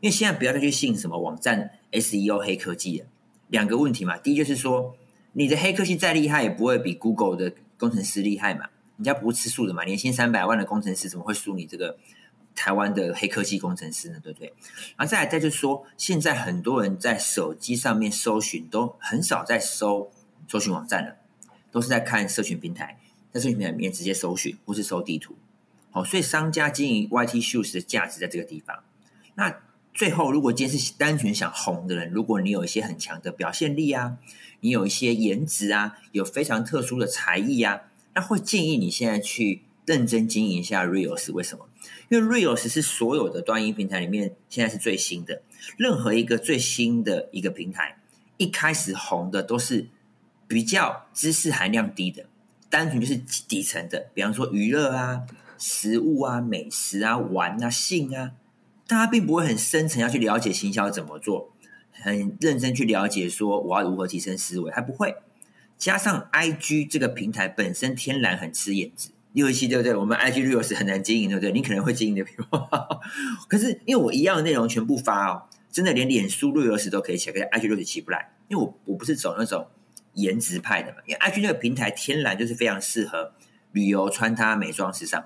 [0.00, 3.06] 因为现在不要再去信什么网站 SEO 黑科技了，
[3.48, 4.16] 两个问题嘛。
[4.18, 4.94] 第一就是说，
[5.32, 8.68] 你的黑科技再厉害，也不会比 Google 的工程师厉害嘛。
[8.98, 11.96] 人家不是吃素的嘛，年薪三百万的工程师怎么会输你这个？
[12.54, 14.52] 台湾的黑科技工程师呢，对不对？
[14.96, 20.10] 然后再，再就是说，现在很多人在手机上面搜寻，都很少在搜
[20.48, 21.16] 搜寻网站了，
[21.72, 22.98] 都是在看社群平台，
[23.32, 25.36] 在社群平台里面直接搜寻，或是搜地图。
[25.90, 28.84] 好，所以商家经营 YT Shoes 的价值在这个地方。
[29.34, 29.60] 那
[29.92, 34.16] 最后，如果今天是单纯想红的人，如果你有一些很强的表现力啊，
[34.60, 37.82] 你有一些颜值啊，有非常特殊的才艺啊，
[38.14, 41.32] 那会建议你现在去认真经营一下 Reels。
[41.32, 41.68] 为什么？
[42.08, 45.42] 因为 Reels 是所有的端音平台里面现在是最新的，
[45.76, 47.98] 任何一个最新的一个平台，
[48.36, 49.86] 一开始红的都是
[50.46, 52.26] 比较知识含量低的，
[52.68, 53.16] 单纯就是
[53.48, 55.22] 底层的，比方说娱乐啊、
[55.58, 58.32] 食物啊、美食啊、玩啊、性啊，
[58.86, 61.52] 大家并不会很深层要去了解行销怎么做，
[61.92, 65.16] 很认真去了解说我要如何提升思维，还不会。
[65.78, 69.08] 加上 IG 这个平台本身天然很吃颜值。
[69.34, 69.92] 六一七对不对？
[69.96, 71.50] 我们 IG Reels 很难经营，对不对？
[71.50, 73.00] 你可能会经营的比我好，
[73.50, 75.42] 可是因为我一样的内容全部发哦，
[75.72, 79.66] 真的连脸书 Reels 都可以起来，可是 IG Reels 起不来，因为我我不是走那种
[80.12, 80.98] 颜值派的嘛。
[81.06, 83.32] 因为 IG 那个平台天然就是非常适合
[83.72, 85.24] 旅游、穿搭、美妆、时尚，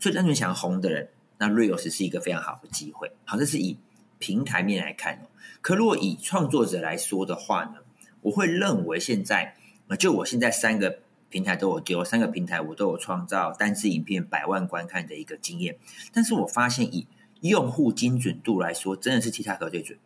[0.00, 3.12] 所以单纯想红的人，那 Reels 是一个非常好的机会。
[3.24, 3.78] 好，这是以
[4.18, 5.30] 平台面来看哦。
[5.60, 7.74] 可如果以创作者来说的话呢，
[8.22, 9.54] 我会认为现在
[9.96, 10.98] 就我现在三个。
[11.28, 15.76] 平台都有丢，三个平台我都有创造单支影片百万观看的一个经验，
[16.12, 17.06] 但是我发现以
[17.40, 19.98] 用户精准度来说，真的是 TikTok 最准。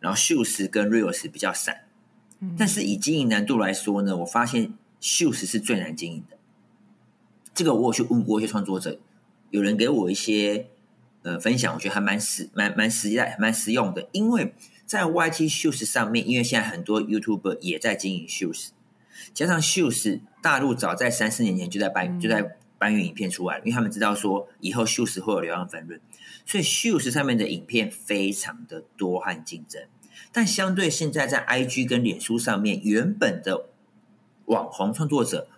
[0.00, 1.84] 然后 Shoots 跟 Reels 比较散。
[2.58, 6.36] 但是以经营难度来说呢，我发现 Shoots 是最难经营的。
[7.54, 8.98] 这个我有去问过一些创作者，
[9.48, 10.66] 有人给我一些
[11.22, 14.08] 呃分享，我觉得还蛮实、蛮蛮实在、蛮实用的。
[14.12, 14.52] 因为
[14.84, 18.70] 在 YT Shoots 上面，因为现在很多 YouTuber 也在经营 Shoots，
[19.32, 26.00] 加上 Shoots 大陆早在三四年前就在搬、嗯、就在搬运影片出来，因为他们知道说以后 Shoots 会有流量分润，
[26.44, 29.82] 所以 Shoots 上面的影片非常的多和竞争。
[30.32, 33.66] 但相对现在在 IG 跟脸书上面，原本的
[34.46, 35.48] 网红创作者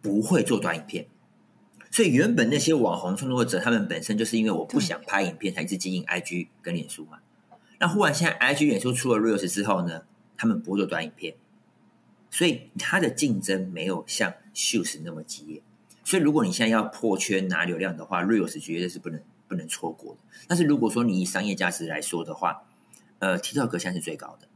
[0.00, 1.06] 不会做短影片，
[1.90, 7.18] 所以原本那些网红创作者，他们本身就是因为我不想拍影片，才一直经营 IG 跟脸书嘛。
[7.78, 10.02] 那忽然现在 IG、脸书出了 Reels 之后呢，
[10.36, 11.34] 他们不会做短影片，
[12.34, 15.62] 所以它的竞争没有像 Shoes 那么激烈。
[16.02, 20.18] 所以如果你现在要破圈拿流量的话，Reels 绝对是不能不能错过的。
[20.48, 22.64] 但是如果说你以商业价值来说的话，
[23.20, 24.48] 呃，TikTok 现在是最高的，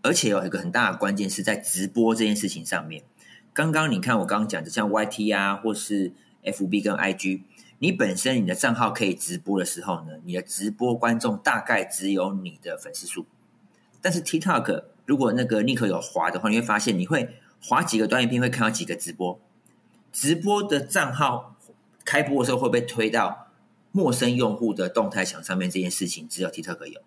[0.00, 3.04] 而且有一个很大的关键是在直播这件事情上面。
[3.52, 7.42] 刚刚你看我刚刚讲的，像 YT 啊，或是 FB 跟 IG，
[7.78, 13.26] 你本身你的账号可以直播的时候呢，你的直播观众大概只有你的粉丝数。
[14.00, 19.40] 但是 TikTok 如果那个 Nick 有滑的话，你会发现你会滑几个短影片，会看到几个直播。
[20.12, 21.56] 直播的账号
[22.04, 23.48] 开播的时候会被推到
[23.92, 27.00] 陌生用户的动态墙上面，这件事情只有 TikTok 有。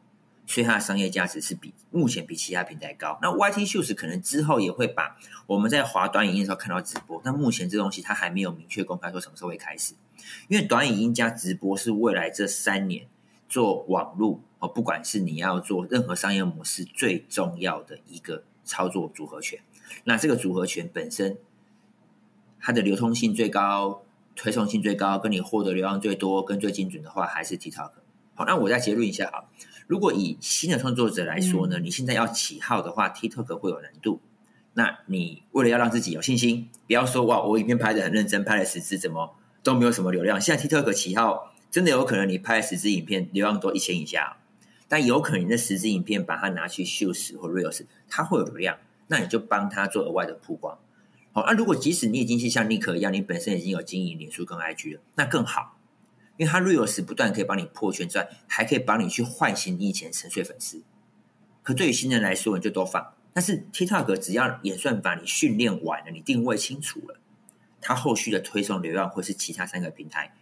[0.47, 3.19] 所以它的商业价值是比目前比其他平台高。
[3.21, 9.93] 那 YT Shoots 可能之后也会把我们在滑短影音的时候看到直播，但目前这东西它还没有明确公开说什么时候会开始。
[10.47, 13.05] 因为短影音加直播是未来这三年
[13.49, 19.59] 做网络哦，不管是你要做任何商业模式最重要的一个操作组合拳。
[20.03, 21.37] 那这个组合拳本身，
[22.59, 24.03] 它的流通性最高、
[24.35, 27.91] 推送性最高，跟你获得流量最多、跟最精准的话，还是 TikTok。
[28.35, 29.49] 好，那我再结论一下啊。
[29.87, 34.21] 如果以新的创作者来说呢，你现在要起号的话，TikTok 会有难度。
[34.73, 40.39] 那你为了要让自己有信心，不要说哇，我影片拍的很认真，拍了十支，怎么都没有什么流量。
[40.39, 44.37] 现在 TikTok 起号，真的有可能你拍十支影片，流量都一千以下，
[44.87, 48.77] 但有可能你那十支影片把它拿去 Shoots 或 Reels，它会有流量，
[49.07, 50.79] 那你就帮他做额外的曝光。
[51.31, 55.77] 好，那如果即使你已经是像 Nick 一样，你本身已经有经营脸书跟 IG 了，那更好。
[56.37, 60.81] 因为它 Reels 不断可以帮你破圈赚，还可以帮你去唤醒你以前沉睡粉丝。
[61.61, 63.13] 可对于新人来说，你就都放。
[63.33, 67.19] 但是 TikTok 只要演算法你训练完了，你定位清楚了，
[67.81, 70.33] 它后续的推送流量会是其他三个平台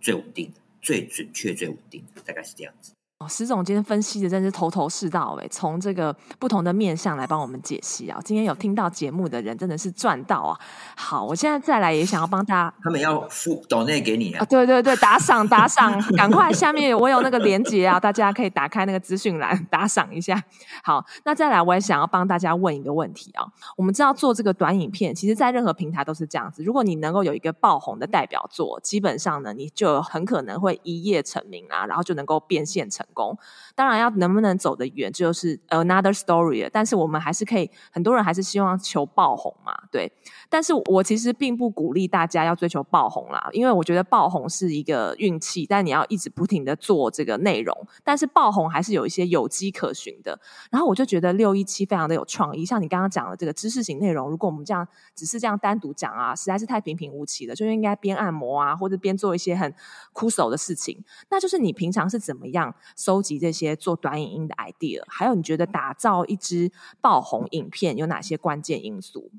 [0.00, 2.95] 最稳定的、最准确、最稳定的，大概是这样子。
[3.18, 8.20] 哦，石总今天分析的真是头头是道哎，从这个不同的面向来帮我们解析啊。
[8.22, 10.60] 今天有听到节目的人真的是赚到啊！
[10.94, 14.44] 好，我现在再来也想要帮他，他们要付抖内给你啊！
[14.44, 20.38] 对对对，打赏打赏，赶快下面我有那个链接啊，大家可以打开那个资讯栏打赏一下。
[20.84, 23.46] 好，那再来我也想要帮大家问一个问题啊。
[23.78, 26.62] 我们知道做这个短影片，其实在任何平台都是这样子。
[26.62, 33.36] 如果你能够有一个爆红的代表作，基本上呢，你就很可能会一夜成名啊，然后就能够变现成功。
[33.74, 36.68] 当然要能不能走得远，就是 another story。
[36.72, 40.10] 但是我们还是可以，很多人还是希望求爆红嘛，对。
[40.48, 50.38] 但是我其实并不鼓励大家要追求爆红啦，因为我觉得爆红是一个运气，但你要一直不停的做这个内容，但是爆红还是有一些有机可循的。
[50.70, 59.74] 然后我就觉得六一七非常的有创意，像你刚刚讲的这个知识型内容，如果我们这样只是这样单独讲啊，实在是太平平无奇了，就应该边按摩啊，或者边做一些很
[60.12, 61.04] 枯手的事情。
[61.28, 65.02] 那就是你平常是怎么样收集这些做短影音的 idea？
[65.06, 69.30] 还有你觉得打造一支爆红影片有哪些关键因素？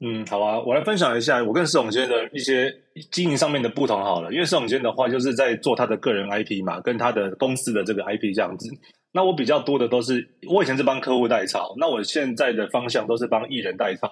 [0.00, 2.70] 嗯，好啊，我来分享一下我跟石永先的一些
[3.10, 4.30] 经营上面的不同好了。
[4.30, 8.68] 因为石永先的话就是在做他的个人 IP 嘛，跟他的公司的这个 IP 这样子。
[9.12, 14.10] 那我比较多的都是，我以前是帮客户代操，那我现在的方向都是帮艺人代操。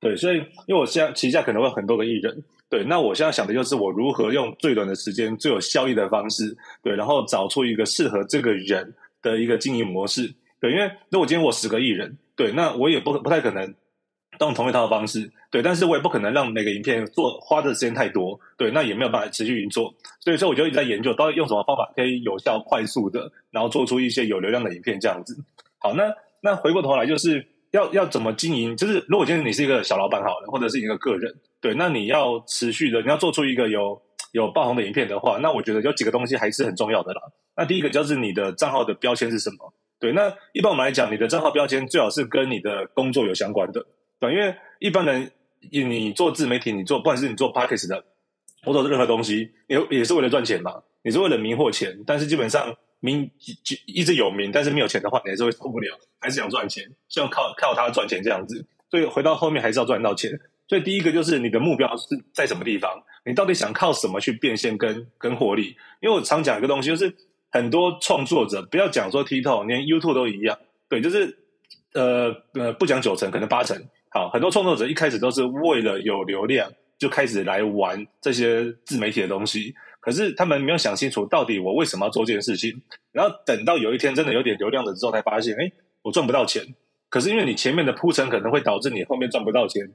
[0.00, 10.34] 对，所以因为我现在旗下可能会很多个艺人，对，那我现在想的就是我如何用最短的时间、最有效益的方式，对，然后找出一个适合这个人的一个经营模式。
[10.60, 13.74] 对，因为如果今天我十个艺人，对，那我也不不太可能。
[14.40, 25.36] 用同一套方式，对，但是我也不可能让每个影片做花的时间太多，对，那也没有办法持续运作，所以说我就一直在研究，到底用什么方法可以有效、快速的，然后做出一些有流量的影片这样子。
[25.78, 28.76] 好，那那回过头来就是要要怎么经营？
[28.76, 34.00] 就是如果今天你是一个小老板好了，或者是一个个人，对，那你要持续的，你要做出一个有
[34.30, 37.20] 有爆红的影片的话，那我觉得有几个东西还是很重要的啦。
[37.56, 39.74] 那第一个就是你的账号的标签是什么？
[39.98, 43.84] 对，那一般我们来讲，你的账号标签最好是跟你的工作有相关的。
[44.20, 45.30] 对因为一般人，
[45.70, 48.04] 你做自媒体，你做不管是你做 Podcast 的，
[48.62, 52.04] 或者是任何东西，也也是为了赚钱嘛，你是为了迷惑钱。
[52.06, 53.30] 但是基本上，名
[53.62, 58.66] 就一直有名，但是没有钱的话，你还是会受不了，还是想赚钱，希望靠靠它赚钱这样子。
[58.90, 60.30] 所以回到后面还是要赚到钱。
[60.66, 62.90] 所以第一个就是你的目标是在什么地方？
[63.26, 65.76] 你到底想靠什么去变现跟跟获利？
[66.00, 67.14] 因为我常讲一个东西，就是
[67.50, 70.58] 很多创作者不要讲说 TikTok，连 YouTube 都一样。
[70.88, 71.36] 对，就是
[71.92, 73.76] 呃呃，不讲九成，可能八成。
[74.08, 79.74] 好，很多创作者一开始都是为了有流量，就开始来玩这些自媒体的东西。
[80.04, 82.82] 可是他们没有想清楚，到底我为什么要做这件事情？
[83.10, 86.62] 然后等到有一天真的有点流量了之后，才发现，哎，我赚不到钱。
[87.08, 89.90] 可是因为你前面的铺陈可能会导致你后面赚不到钱。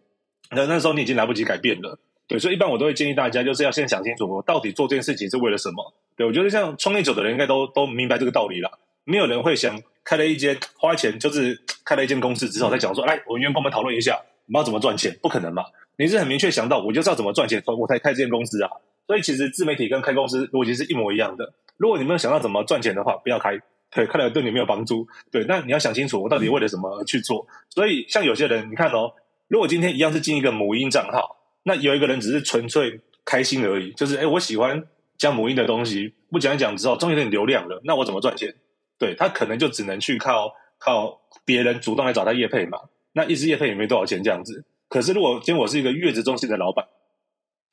[0.50, 5.94] 那那时候你已经来不及改变了，对，所以一般我都会建议大家，就是要先想清楚，我到底做这件事情是为了什么？
[6.18, 8.72] 对，我觉得像创业者的人应该都都明白这个道理啦。
[9.04, 14.16] 没有人会想开了一间花钱就是开了一间公司之后再讲说，来，我们员工们讨论一下，
[14.48, 15.16] 我们要怎么赚钱？
[15.22, 15.64] 不可能嘛？
[15.98, 18.72] 你是很明确想到，我就是要怎么赚钱，所以我才开这间公司啊。
[19.10, 21.52] 所以其实自媒体跟开公司逻辑是一模一样的。
[21.78, 25.08] 如果你没有想到怎么赚钱的话，不要开，对，开了对你没有帮助。
[25.32, 27.48] 对，那你要想清楚，我到底为了什么去做？
[27.72, 29.12] 所以像有些人，你看哦。
[29.48, 34.84] 如果今天一样是进一个母婴账号，那有一个人只是纯粹开心而已，就是哎，我喜欢
[35.18, 38.54] 讲母婴的东西，不讲一讲之后，终于有点流量了，那我怎么赚钱？
[39.00, 42.78] 对，他可能就只能去靠靠别人主动来找他业配嘛，
[43.14, 44.64] 那一支业配也没多少钱这样子。
[44.88, 46.86] 可是如果今天我是一个月子中心的老板，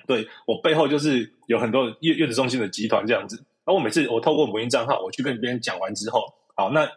[0.06, 6.88] 对，我背后就是有很多月月子中心的集团这样子，而我每次我透过母婴账号我去跟别人讲完之后，好，那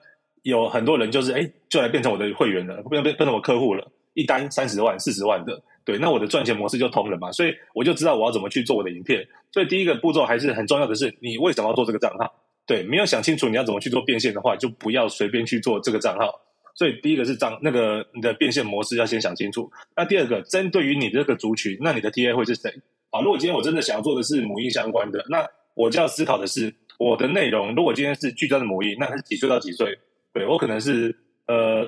[0.43, 3.91] 有很多人就是哎，就来变成我的会员了，变变变成我客户了。
[4.15, 9.25] 一单三十万、四十万的，对，那我的赚钱模式就通了嘛，所以我就知道我要怎么去做我的影片。
[9.51, 12.33] 所以第一个步骤还是很重要的是，你为什么要做这个账号？
[12.65, 16.41] 对，没有想清楚你要怎么去做变现的话，就不要随便去做这个账号。
[16.75, 19.71] 所以第一个是账那个你的变现模式要先想清楚。
[19.95, 22.73] 那第二个，针对于你这个族群，那你的 TA 会是谁？
[23.11, 25.45] 啊，如果今天我真的想要做的是母婴相关的，那
[25.75, 27.73] 我就要思考的是我的内容。
[27.75, 29.97] 如果今天是聚焦的母婴，那是几岁到几岁？
[30.33, 31.15] 对，我可能是
[31.47, 31.85] 呃。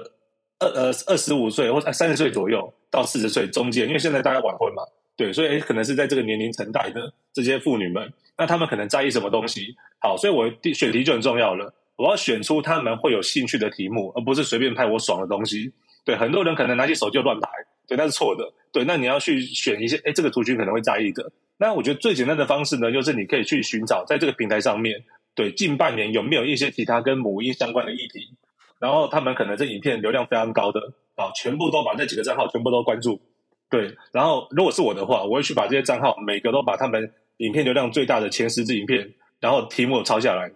[0.64, 4.84] 二呃二十五岁或者三十岁左右到四十岁中间，因为现在大家晚婚嘛，
[5.18, 9.76] 对，所以可能是在这个年龄层带的这些妇女们，那他们可能在意什么东西？
[9.98, 11.74] 好，所以我选题就很重要了。
[11.96, 15.74] 我要选出他们会有兴趣的题目，而不是随便拍我爽的东西。
[16.06, 17.50] 对，很多人可能拿起手机就乱拍，
[17.88, 18.54] 对，那是错的。
[18.72, 21.32] 对，那你要去选一些，哎，这个族群可能会在意的。
[21.58, 25.04] 那我觉得最简单的方式呢，就是你可以去寻找在这个平台上面，
[25.36, 28.36] 对，近半年有没有一些其他跟母婴相关的议题。
[28.80, 33.22] 然后他们可能这影片流量非常高的啊，全部都把这几个账号全部都关注，
[33.70, 33.96] 对。
[34.12, 40.52] 然后如果是我的话，我会去把这些账号每个都把他们影片流量最大的前十支影片，然后题目抄下来。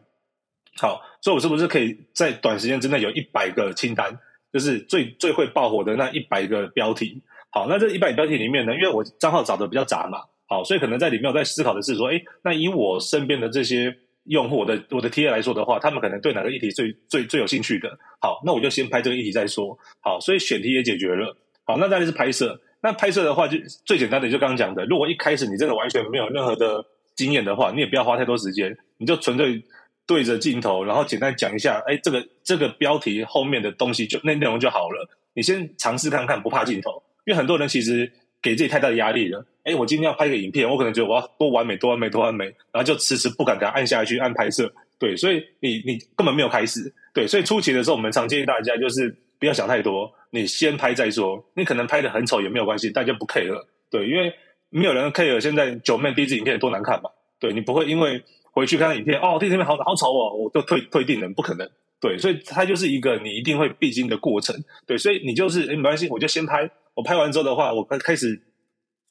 [0.77, 4.17] 好，所以我是不是可以在短时间之内有一百个清单，
[4.55, 7.21] 就是最最会爆火的那一百个标题？
[7.49, 13.93] 好，那这一百个标题里面呢，因为我账号找的比较杂嘛，好，所以可能在里面我在思考的是说，哎，那以我身边的这些。
[14.27, 17.95] 用户我的我的 TA 来说的话，他们可能对哪个议题最最最有兴趣的？
[18.19, 19.77] 好，那我就先拍这个议题再说。
[20.01, 21.37] 好，所以选题也解决了。
[21.63, 22.59] 好，那再来是拍摄。
[22.81, 26.83] 那拍摄的话，就最简单的就刚刚讲的，如果一开始你真的完全没有任何的
[27.15, 29.63] 经验的话，你也不要花太多时间，你就纯粹
[30.07, 35.07] 对着镜头，然后简单讲一下，哎，这个这个标题后面的东西就那内容就好了。
[35.33, 38.11] 你先尝试看看，不怕镜头，因为很多人其实。
[38.41, 39.43] 给自己太大的压力了。
[39.63, 44.71] 哎，我今天要拍个影片，我可能觉得我要多完美、多完美、多完美，然后就迟迟不敢给他按下去按拍摄。
[44.99, 46.93] 对，所以你你根本没有开始。
[47.11, 51.43] 对，所以初期的时候，我们常建议大家就是不要想太多，你先拍再说。
[51.55, 53.65] 你可能拍得很丑也没有关系，大家不 care。
[53.89, 54.31] 对，因为
[54.69, 57.09] 没有人 care 现在九妹第一支影片多难看嘛。
[57.39, 58.23] 对，你不会因为
[58.55, 61.69] 回去看影片哦，第一支影片好好丑哦，我就退退订了，不可能。
[61.99, 64.55] 对，所以它就是一个你一定会必经的过程。
[64.87, 66.69] 对，所以你就是哎没关系，我就先拍。
[66.93, 68.41] 我拍完之后的话，我开始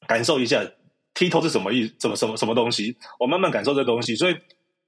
[0.07, 0.65] 感受一下
[1.13, 2.97] T 头是什么意，什么什么什么东西。
[3.21, 4.37] 我慢慢感受这东西，所以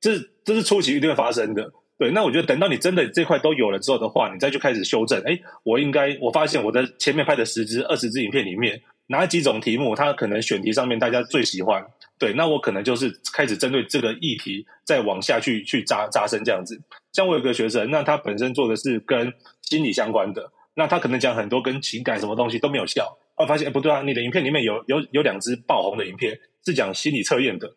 [0.00, 1.70] 这这是初期一定会发生的。
[1.98, 5.20] 对，那我觉得等到你真的这块都有了之后的话，你再去开始修正。
[5.24, 11.84] 哎，我应该我发现我的前面拍的十支、二十支影片里面，哪几种题目它可能选题上面大家最喜欢？
[12.18, 16.80] 对，那我可能就是开始针对这个议题再往下去去扎扎深这样子。
[17.12, 20.50] 像我有个学生，那他本身做的是跟心理相关的。
[20.74, 27.74] 那他可能讲很多跟情感什么东西都没有效，后发现哎不对啊，你的影片里面有有有两支爆红的影片是讲心理测验的，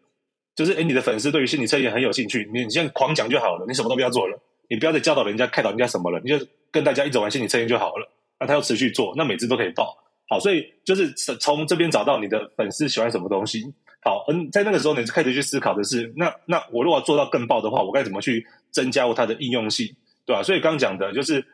[0.56, 4.38] 就是哎你的粉丝对于心理测验很有兴趣，你你现在狂讲就好了，你什么都不要做了，
[4.70, 8.10] 你不要再教导人家开导人家什么了，你就跟大家一直玩心理测验就好了。
[8.38, 13.74] 那他要持续做，那每支都可以爆好，所以就是从这边找到你的粉丝喜欢什么东西。
[14.02, 19.96] 好，嗯，在那个时候你开始去思考的是，那那我如果做到更爆的话，我该怎么去增加它的应用性，
[20.26, 20.44] 对吧？
[20.44, 21.46] 所以刚讲的就是。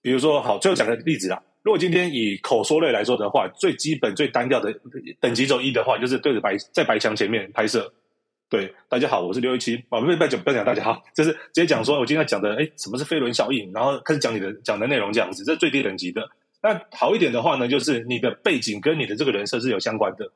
[0.00, 1.42] 比如说，好，最后讲个例子啦。
[1.64, 4.72] 如果今天以口说类来说的话，最基本、最单调的
[5.18, 7.92] 等级轴一的话，就是对着白在白墙前面拍摄。
[8.48, 9.74] 对，大家好，我是刘一七。
[9.88, 13.72] 啊，不要不要讲，不要讲大家好，就是直接讲说，我今天讲的，哎，什么是飞轮效应？
[13.72, 16.30] 然后开始讲你的讲的内容，这样子，这是最低等级的。
[16.62, 20.30] 那好一点的话呢，就是你的背景跟你的这个人设是有相关的。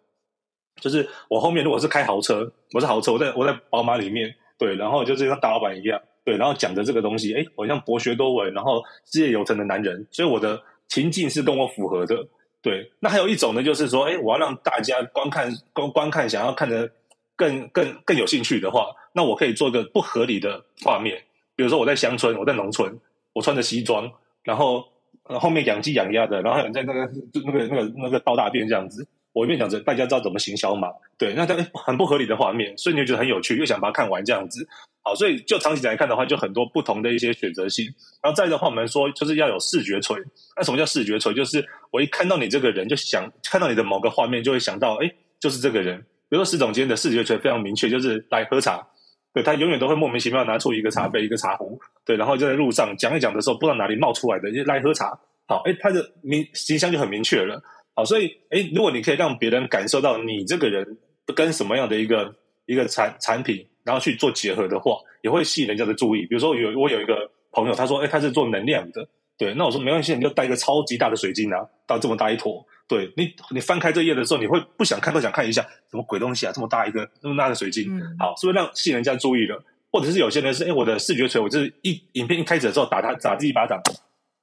[0.80, 12.26] 就是我后面如果是开豪车，我是豪车，我在我在宝马里面，对，然后就是像大老板一样，对，然后讲的这个东西，哎，我像博学多闻，然后事业有成的男人，所以我的情境是跟我符合的。
[12.62, 16.88] 对，那还有一种呢，就是说，哎，我要让大家观看观观看，想要看的
[17.34, 21.20] 更更更有兴趣的话，那我可以做一个不合理的画面，
[21.56, 23.00] 比如说我在乡村，我在农村，
[23.32, 24.08] 我穿着西装，
[24.44, 24.84] 然后
[25.24, 27.10] 后面养鸡养鸭的，然后在那个
[27.44, 34.66] 那个那个那个倒大便这样子，我一边想着大家知道怎么行销嘛，对，那这很不合理的画面，所以你就觉得很有趣，又想把它看完这样子。
[35.04, 37.86] 好，所以就长期来看的话，就很多不同的一些选择性。
[38.22, 40.16] 然后再的话，我们说就是要有视觉锤。
[40.56, 41.34] 那什么叫视觉锤？
[41.34, 45.10] 就是我一看到你这个人，就想看到你的某个画面，就会想到，哎，
[45.40, 45.98] 就是这个人。
[46.28, 48.86] 比如说石总监的视觉锤非常明确，就是来喝茶。
[49.34, 55.18] 对，他永远都会莫名其妙拿出一个茶杯、一个茶壶，对，然后就在路上讲一讲的时候，不知道哪里冒出来的，就来喝茶。
[55.48, 57.60] 好，哎，他的明形象就很明确了。
[57.94, 60.98] 好，所以，哎，如果你可以让别人感受到你这个人
[61.34, 62.34] 跟什么样的一个
[62.66, 63.66] 一个产产品。
[63.84, 66.20] 然后去做结合的话，也会吸引人家的注意。
[66.26, 69.04] 比如说，有我有一个朋友，他说：“哎，他是做能量的。”
[69.36, 72.64] 对，那我说没关系，你就带一个超级大的水晶啊，到这么大一坨。
[72.86, 76.52] 对你，你翻开这页的时候，你会不想看都想看一下，什么鬼东西啊？
[76.54, 79.60] 这么大一个，那么大的水晶，嗯、好，是不是让吸引人家注意了？
[79.90, 83.82] 或者是有些人是，哎，我的视觉锤，我就是一影片一开始的时候打他打自己一巴掌，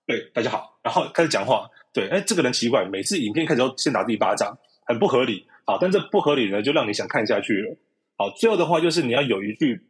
[0.06, 5.46] 对，大家好，然后开始讲话，对，哎，这个人奇怪，每次影片开始都先打自己一巴掌，很不合理。
[5.66, 7.78] 好，但这不合理呢，就让你想看下去了。
[8.18, 9.86] 好，最后的话就是你要有一句。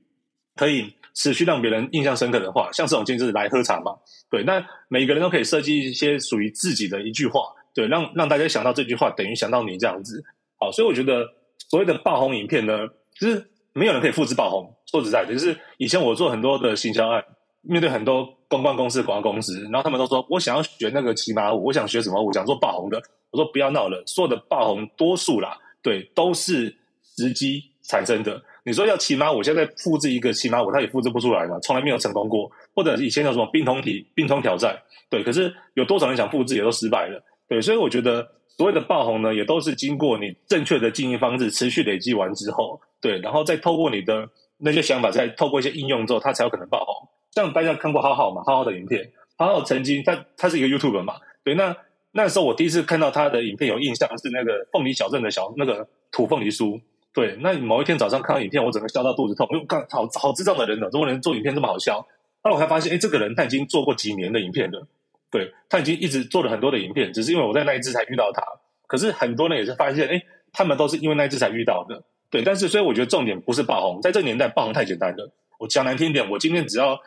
[0.56, 3.94] 可以持续让别人印象深刻的话，像这种就是来喝茶嘛。
[4.30, 7.44] 对，那每个人都可以设计一些属于自己的一句话，
[7.74, 10.22] 对，让让大家想到这句话，等于想到你这样子。
[10.58, 11.26] 好，所以我觉得
[11.70, 12.80] 所谓的爆红影片呢，
[13.18, 14.76] 就是没有人可以复制爆红。
[14.86, 17.24] 说实在的，就是以前我做很多的行销案，
[17.62, 23.02] 面对很多公关公司、广告公司，然后他们都说我想要学那个骑马舞，我想学什么舞，想做爆红的。
[23.32, 26.76] 我说不要闹了，所有的爆红多数啦，对，都是
[27.16, 28.42] 时机产生的。
[28.64, 32.50] 你说要骑马舞，现在复制一个骑马舞，它也复制不出来嘛，从来没有成功过。
[32.76, 37.62] 或者以前有什么冰桶体、冰桶挑战，对，可是有多少人想复制，也都失败了，对。
[37.62, 47.10] 所以我觉得所谓的爆红呢，也都是经过你正确的经营方式持续累积完之后，对，然后再透过你的那些想法，再透过一些应用之后，它才有可能爆红。
[47.34, 51.76] 像大家看过浩浩嘛，浩浩的影片，浩浩曾经他他是一个 YouTuber 嘛，对，那
[52.12, 56.82] 那时候我第一次看到他的影片有印象是那个凤梨小镇的小那个土凤梨酥。
[57.12, 59.48] 对，那某一天早上看到影片，我整个笑到肚子痛。
[59.52, 62.00] 因为看好好智障的人呢，怎么能做影片这么好笑？
[62.44, 64.88] 后来我才发现，哎，这个人他已经做过几年的影片了。
[65.32, 68.44] 对，他已经一直做了很多的影片，只是因为我在那一次才遇到他。
[68.86, 70.22] 可是很多人也是发现，哎，
[70.54, 72.04] 他们都是因为那一次才遇到的。
[72.30, 75.32] 对，但是所以我觉得重点不是爆红，在这个年代爆红太简单了。
[75.58, 77.02] 我讲难听一点，我今天只要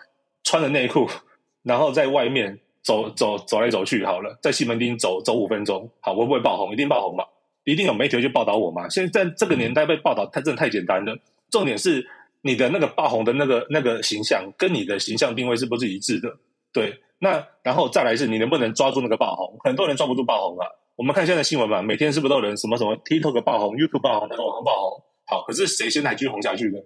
[0.45, 1.09] 穿着内裤，
[1.63, 6.73] 然后在外面走走走来走去好了，在西门町走走五分钟，好，会不会爆红？
[6.73, 7.25] 一定爆红嘛。
[7.65, 8.89] 一定有媒体去报道我嘛？
[8.89, 11.17] 现在在这个年代被报道，它真的太简单了。
[11.49, 12.05] 重点是
[12.41, 16.29] 你的那个爆红的那个那个形象，跟你的形象定位是不是一致的？
[16.73, 19.57] 对，那然后再来是，你能不能抓住那个爆红？
[19.63, 20.67] 很多人抓不住爆红啊。
[20.97, 25.05] 我们看现在新闻嘛，每天是不是都有人什么什么 TikTok 爆红、YouTube 爆红、那个网红爆红？
[25.27, 26.85] 好，可是谁现在继续红下去的？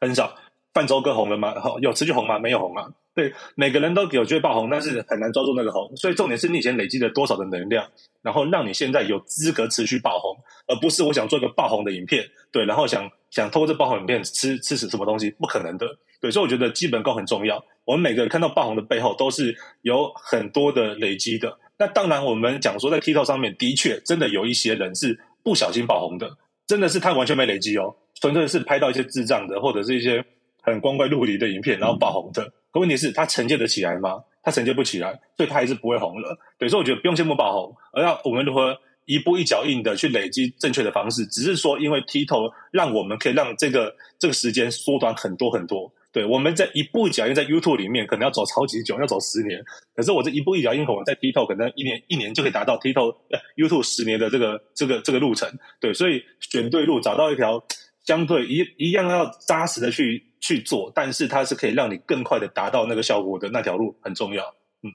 [0.00, 0.36] 很少。
[0.72, 1.58] 泛舟哥红了吗？
[1.60, 2.38] 好，有持续红吗？
[2.38, 2.86] 没有红啊。
[3.12, 5.94] 对，每个人都有机会爆红，但是很难抓住那个红。
[5.96, 7.84] 所以重点是你以前累积了多少的能量，
[8.22, 10.36] 然后让你现在有资格持续爆红，
[10.68, 15.86] 而不是我想做一个爆红的影片，对，然后想想透过这爆红影片吃吃死什么东西，不可能的。
[16.20, 17.62] 对，所以我觉得基本功很重要。
[17.84, 21.58] 我们每个人看到爆红的背后，都是有很多的累积的。
[21.78, 26.30] 那当然，我们讲说在 TikTok 上面，的确真的有一些人是不小心爆红的，
[26.68, 30.24] 真的是他完全没累积哦，纯粹是拍到一些智障的，或者是一些。
[30.70, 32.52] 很光怪陆离的影片，然后爆红的。
[32.72, 34.22] 可问题是，它承接得起来吗？
[34.42, 36.38] 它承接不起来，所以它还是不会红了。
[36.58, 41.26] 对，所以我觉得不用羡慕爆红，而要我们如何一步一脚印的去累积正确的方式。
[41.26, 45.92] 只是说，因为 TikTok 让我们可以让这个这个时间缩短很多很多。
[46.12, 49.62] 对，我们在一步一脚印在 YouTube 里面可能要走超级久，要走十年。
[49.94, 53.16] 可是我这一步一脚印，可能在 TikTok 可能一年一年就可以达到 TikTok
[53.56, 55.50] YouTube 十年的这个这个这个路程。
[55.80, 57.62] 对，所以选对路，找到一条
[58.06, 60.29] 相对一一样要扎实的去。
[60.40, 64.42] 去做，但是它是可以让你更快的达到那个效果的那条路很重要。
[64.82, 64.90] 嗯，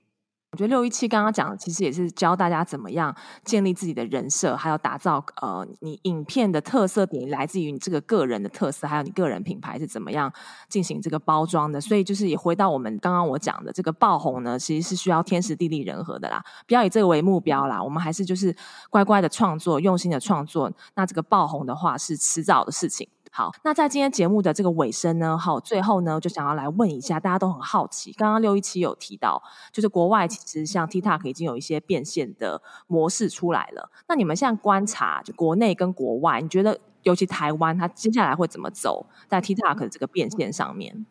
[0.51, 10.33] 我觉得六一七刚刚讲的其实也是教大家怎么样建立自己的人设，还有打造呃你影片的特色点来自于你这个个人的特色，还有你个人品牌是怎么样
[10.67, 11.79] 进行这个包装的。
[11.79, 17.83] 所以就是也回到我们刚刚我讲的这个爆红呢，其实是需要天时地利人和的啦，不要以这个为目标啦。
[17.83, 18.55] 我们还是就是
[18.89, 20.71] 乖乖的创作，用心的创作。
[20.95, 23.07] 那这个爆红的话是迟早的事情。
[23.37, 33.91] 好，那在今天节目的这个尾声呢，好，最后呢，就想要来问一下，大家都很好奇，刚刚六一七有提到，就是国外其实像 TikTok 已经有一些变现的模式出来了。
[34.07, 41.05] 那你们现在观察，就国内跟国外，你觉得尤其台湾，它接下来会怎么走在 TikTok 的这个变现上面？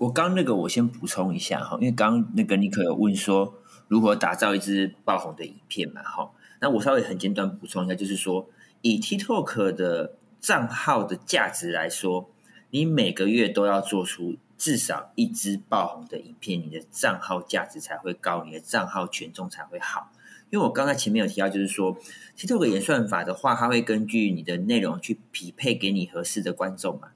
[0.00, 3.52] 我刚那个我先补充一下哈，因为刚那个尼克有问说
[3.88, 6.30] 如何打造一支爆红的影片嘛，哈，
[6.62, 8.48] 那我稍微很简短补充一下，就是说
[8.80, 10.14] 以 TikTok 的。
[10.46, 12.30] 账号的价值来说，
[12.70, 20.12] 你每个月都要做出至少一支爆红的影片，你的账号价值才会高，你的账号权重才会好。
[20.50, 21.98] 因为我刚才前面有提到，就是说
[22.36, 27.08] TikTok 演算法的话，它会根据你的内容去匹配给你合适的观众嘛。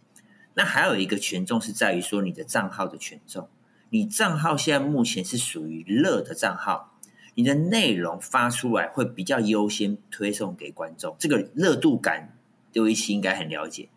[0.55, 3.49] 那还有一个权重是在于说你的账号的权重，
[3.91, 6.99] 你账号现在目前是属于热的账号，
[7.37, 12.37] 你的内容发出来会比较优先推送给观众，这个热度感。
[12.73, 13.89] 六一七应该很了解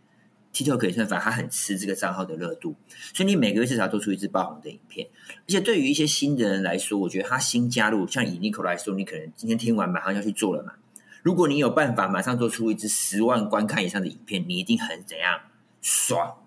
[0.54, 2.76] ，TikTok 演算法，它很吃这个账号的热度，
[3.14, 5.08] 所以你每个月至少做出一支爆红的影片。
[5.30, 10.74] 而且对于一些新的人来说，我觉得他新加入，像以 Nico 来说，你可能今天听完马上要去做了嘛。
[11.22, 15.40] 如果你有办法马上做出一支十万观看以上的影片，你一定很怎样
[15.82, 16.38] 爽。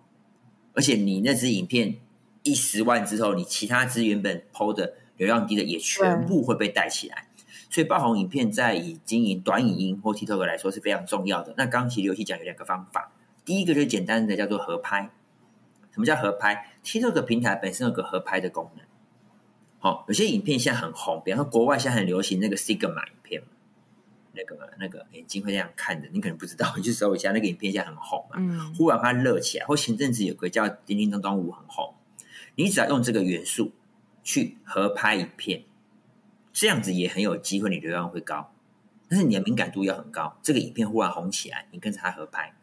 [0.75, 1.97] 而且你那支影片
[2.43, 7.26] 一十万之后，你其他支原本 PO 的流量低的也全部会被带起来。
[7.69, 11.55] 所以爆红影片在以经营短影音或 TikTok 来说是非常重要的。
[11.57, 13.13] 那刚刚其实刘希讲有两个方法，
[13.45, 15.11] 第一个就是简单的叫做合拍。
[15.93, 18.85] 什么叫合拍？TikTok 平台本身有个合拍的功能。
[19.79, 23.43] 好，有些影片现在很红，比方说国外现在很流行那个 Sigma 影片，
[24.33, 28.37] 那个那个眼睛会这样看的，你可能不知道， 你去搜一下那个影片现在很红嘛。
[28.39, 28.75] 嗯。
[28.75, 31.95] 忽然它热起来，或前阵子有个叫叮叮当当舞很红，
[32.57, 33.73] 你只要用这个元素
[34.23, 35.65] 去合拍影片。
[36.57, 38.51] 这样子也很有机会，你流量会高，
[39.11, 40.39] 但是你的敏感度要很高。
[40.43, 42.55] 这个影片忽然红起来，你跟着它合拍。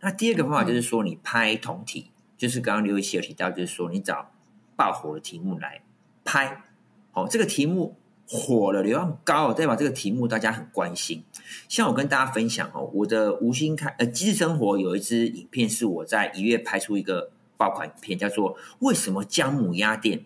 [0.00, 4.32] 那第二个方法就是说，你拍同题，就是刚刚刘一奇有提到，就是说你找
[4.74, 5.82] 爆火的题目来
[6.24, 6.62] 拍。
[7.10, 11.22] 好，这个题目火了，流量高，代表这个题目大家很关心。
[11.68, 20.24] 像我跟大家分享哦，我的无心开呃机智生活有一支影片是我在一月拍出一个爆款影片，叫做为什么姜母鸭店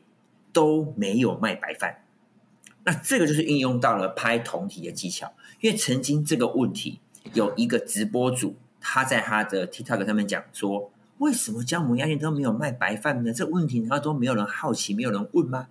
[0.53, 2.05] 都没有卖白饭。
[2.89, 7.01] 那这个就是运用到了拍同题的技巧，因为曾经这个问题
[7.35, 13.33] 有一个直播主他在他的 TikTok 上面讲说，为什么姜母鸭店都没有卖白饭呢？
[13.33, 15.67] 这问题难道都没有人好奇，没有人问吗？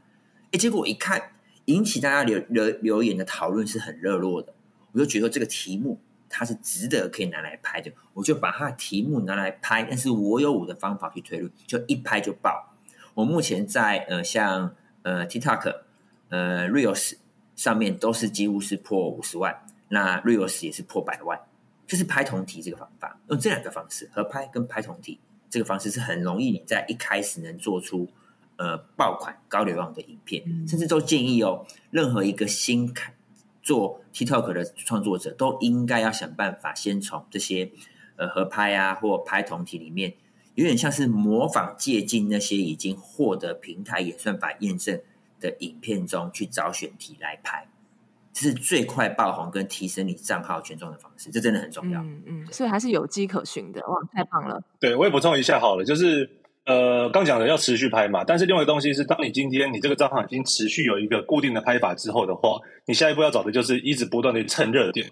[0.51, 1.31] 哎，结果一看，
[1.65, 4.53] 引起大家留留留言的讨论是很热络的，
[4.91, 12.73] 我就觉得这个题目它是值得可以拿来拍的，我就把它的题目拿来拍，但是我有我的方法去推论，就一拍就爆。
[13.13, 15.84] 我目前在呃像呃 TikTok。
[16.35, 17.13] 呃，Reels
[17.55, 21.39] 上面都是几乎是破五十万，那 Reels 也是破百万，
[21.87, 25.17] 就是拍同体这个方法，用这两个方式合拍跟拍同体
[25.49, 28.09] 这个方式是很容易，你在一开始能做出
[28.57, 33.13] 呃爆款高流量的影片，嗯、甚至都建议哦，任何一个新开
[33.63, 37.71] 做 TikTok 的创作者都应该要想办法先从这些
[38.17, 40.15] 呃合拍啊或拍同体里面，
[40.55, 44.99] 有点像是模仿借鉴那些已经获得平台演算法验证。
[45.39, 47.67] 的影片中去找选题来拍，
[48.33, 52.01] 这是最快爆红跟提升你账号权重的方式，这真的很重要。
[52.01, 53.79] 嗯嗯，所以还是有迹可循的。
[53.87, 54.61] 哇，太棒了！
[54.79, 56.29] 对，我也补充一下好了，就是
[56.65, 65.09] 呃，刚讲的要持续拍嘛，但是另外一个东西是，当你今天你这个账号已经持续有一个固定的拍法之后的话，你下一步要找的就是一直不断的蹭热点。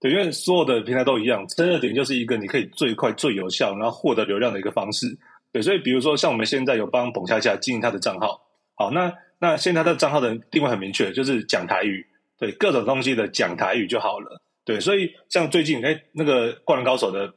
[0.00, 5.06] 对，因为所有的平台都一样，蹭热点就是一个你可以最快最有效然后获得流量的一个方式。
[5.52, 8.42] 对，所以比如说像我们现在有帮彭恰恰经营他的账号，
[8.74, 9.10] 好，那。
[9.40, 12.04] 那现在他的账号的定位很明确，就是讲台语，
[12.38, 17.32] 对各种东西的讲台语就好了，对，所以像最近哎那个《灌篮高手》的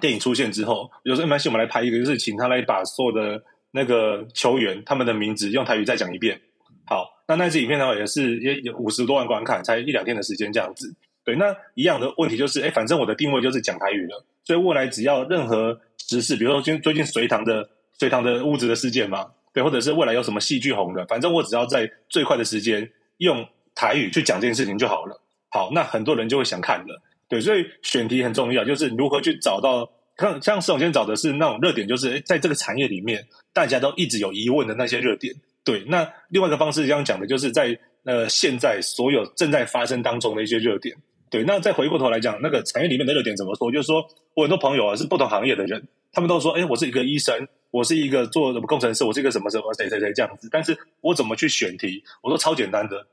[0.00, 6.40] 电影出现之后，有时候没关系，我们来拍一个，就是请他来把所有的那个球员他们的名字用台语再讲一遍。
[6.86, 10.94] 好，那那支影片的话也是也有五十多万观看，才一两天的时间这样子。
[11.24, 17.68] 对，那一样的问题就是，哎，反正我的定位就是讲台语了，所以未来只要任何时事，比如说最最近隋唐的
[17.98, 19.26] 隋唐的屋子的事件嘛。
[19.52, 25.20] 对，或者是未来有什么戏剧红的，反正我只要在最快的时间用台语去讲这件事情就好了。
[25.50, 27.02] 好，那很多人就会想看了。
[27.28, 35.34] 对，所以选题很重要，就是如何去找到，像像施永先找的是那种热点，就是在这个产业里面大家都一直有疑问的那些热点。
[35.64, 40.96] 对，那另外一个方式这样讲的，就是在呃现在所有正在发生当中的一些热点。
[41.30, 43.70] 对，那再回过头来讲，那个产业里面的热点怎么说？
[43.70, 44.02] 就是说
[44.34, 47.46] 我很多朋友啊是不同行业的人，他们都说，哎，我是一个医生。
[47.72, 52.04] 我是一个做什么工程师，我是一个什么什么谁谁谁这样子，但是我怎么去选题？
[52.22, 53.06] 我说超简单的，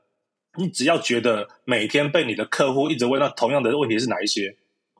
[0.58, 4.54] 你只要觉得每天被你的客户一直问到同样的问题是哪一些，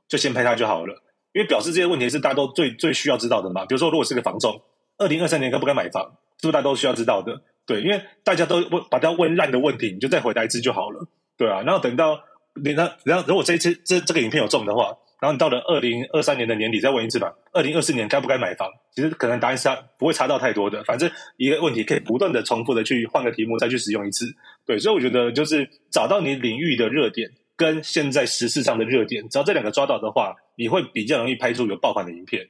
[0.08, 1.02] 就先拍它就好了。
[1.32, 3.64] 因为表示这些问题是大家都最最需要知道的嘛。
[3.66, 4.60] 比如说，如果是个房仲，
[4.96, 6.02] 二零二三年该不该买房，
[6.40, 7.42] 是不是大家都需要知道的？
[7.66, 11.06] 对，因为大家都问把它问烂的问题，你就再回答一次就好了。
[11.36, 12.18] 对啊，然后等到
[12.54, 17.32] 你那，然后如果这一次这这个影片有中的话，然后你到了二零二三年的年底再问一次吧。
[17.52, 18.68] 二零二四年该不该买房？
[18.94, 19.68] 其实可能答案是
[19.98, 20.82] 不会差到太多的。
[20.84, 24.26] 反正一个问题可以不断的重复的去换个题目再去使用一次。
[24.66, 32.48] 对，所以我觉得就是找到你领域的热点跟现在时事上的热点，只要这两个抓到的话，你会比较容易拍出有爆款的影片。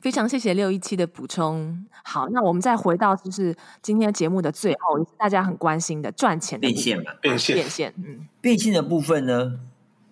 [0.00, 1.84] 非常谢谢六一七的补充。
[2.04, 3.52] 好，那我们再回到就是
[3.82, 7.92] 今天节目的最后，也是大家很关心的赚钱的变现嘛，变现，变现。
[7.96, 9.58] 嗯，变现的部分呢，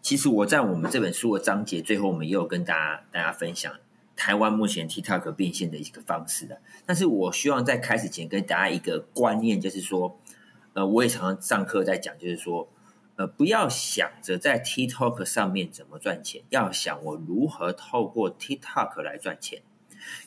[0.03, 3.73] 其实我在我们这本书的章节最后，我们也有跟大家大家分享
[4.15, 6.61] 台湾目前 TikTok 变现的一个方式的。
[6.85, 10.19] 但是我希望在开始前跟大家一个观念，就是说，
[10.75, 12.69] 呃，我也常常上课在讲，就是说。
[13.15, 19.61] 呃，不要想着在 TikTok 上面怎么赚钱，要想我如何透过 TikTok 来赚钱。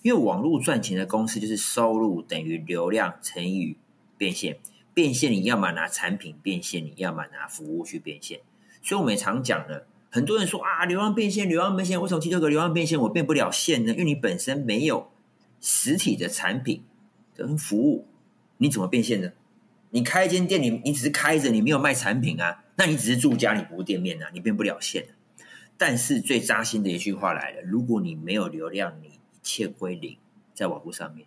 [0.04, 3.76] 因为网络赚钱的公式就是收入等于流量乘以
[4.20, 4.60] 变现。
[4.94, 8.42] 变现你要么拿产品变现，你要么拿服务去变现。
[8.86, 13.92] 所以我们也常讲了，很多人说啊，流量变现，流量变现，为什么 TikTok 流量变现我变不了现呢？
[13.94, 15.10] 因为你本身没有
[15.60, 16.84] 实体的产品
[17.34, 18.08] 跟服务，
[18.58, 19.32] 你怎么变现呢？
[19.90, 22.64] 你开一间店，你你只是开着，你没有卖产品啊。
[22.76, 25.08] 那你只是住家，你不是店面啊，你变不了现。
[25.78, 30.18] 但是最扎心的一句话来了：如果你没有流量，你一切归零，
[30.54, 31.26] 在网络上面。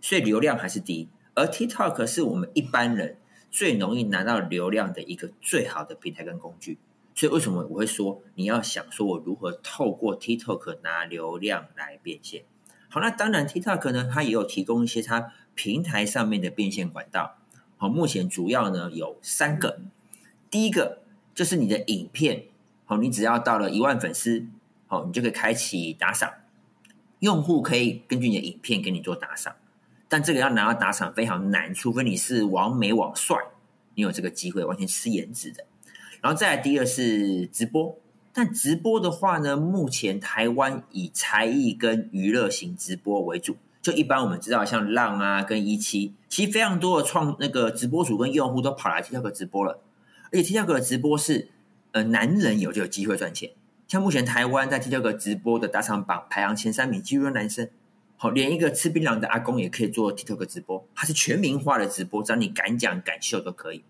[0.00, 3.16] 所以流量还是第一，而 TikTok 是我们一般人
[3.50, 6.78] 最容易拿到流量的一个最好的平台跟工具。
[7.22, 12.42] 所以为什么我会说你要想说我如何透过 TikTok 拿流量来变现？
[12.88, 17.38] 好，那当然 TikTok 呢，它也有提供一些它平台上面的变现管道。
[17.76, 19.78] 好，目前主要呢有三个。
[20.50, 20.98] 第一个
[21.32, 22.46] 就是你的影片，
[22.86, 24.44] 好，你只要到了一万粉丝，
[24.88, 26.28] 好，你就可以开启打赏，
[27.20, 29.54] 用户可以根据你的影片给你做打赏，
[30.08, 33.36] 但这个要拿到打赏非常难，除非你是网美网帅，
[33.94, 35.66] 你有这个机会完全吃颜值的。
[36.22, 37.98] 然后再来第二是直播，
[38.32, 49.80] 但直播的话呢，目前台湾以才艺跟娱乐型直播为主，就一般我们知道像浪啊跟一期，其实非常多的创那个直播主跟用户都跑来 TikTok 直播了。
[50.30, 51.48] 而且 TikTok 的直播是，
[51.90, 53.50] 呃，男人有就有机会赚钱。
[53.88, 57.68] 像目前台湾在 TikTok 直播的打赏榜排行前三名，几乎男生。
[58.16, 63.82] 好，连一个吃槟榔的阿公也可以做 TikTok 直播，它是全民化的直播，只要你敢讲敢秀都可以。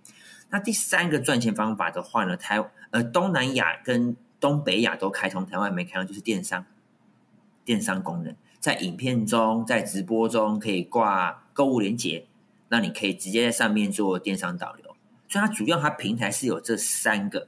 [0.53, 6.64] 那第三个赚钱方法的话呢，台呃东南亚跟东北亚都开通，台湾没开通，就是电商。
[7.64, 12.26] 电商功能在影片中，在直播中可以挂购物链接，
[12.68, 14.96] 那你可以直接在上面做电商导流。
[15.28, 17.46] 所以它主要它平台是有这三个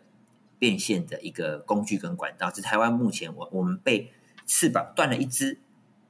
[0.56, 4.12] 变现的一个工具跟管道，是台湾目前我我们被
[4.46, 5.58] 翅膀断了一只，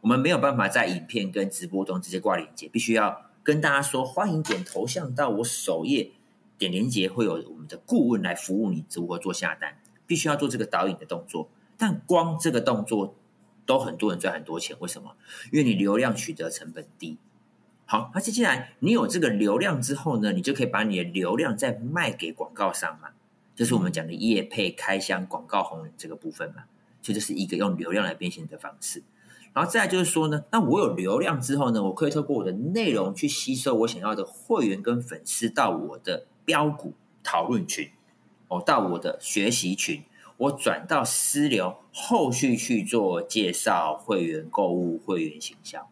[0.03, 6.13] 我们没有办法在影片跟直播中直接挂链接，必须要跟大家说，欢迎点头像到我首页
[6.59, 13.15] 点连接，会有我们的顾问来服务你如何做下单，必须要做这个导引的动作，但光这个动作
[13.67, 15.17] 都很多人赚很多钱，为什么？
[15.53, 17.19] 因为你流量取得成本低。
[17.87, 23.11] 好，那接下来你有这个流量之后呢，你就可以把你的流量再卖给广告商嘛，
[23.55, 26.65] 就是我们讲的业配开箱广告红人这个部分嘛，
[27.03, 29.03] 所以这是一个用流量来变现的方式。
[29.53, 37.91] 然后再就是说呢，那我有流量之后呢，我可以透过我的内容去吸收我想要的会员跟粉丝到我的标股讨论群，
[38.49, 40.03] 哦，到我的学习群，
[40.37, 45.89] 我转到私流，后续去做介绍会员购物、会员行销。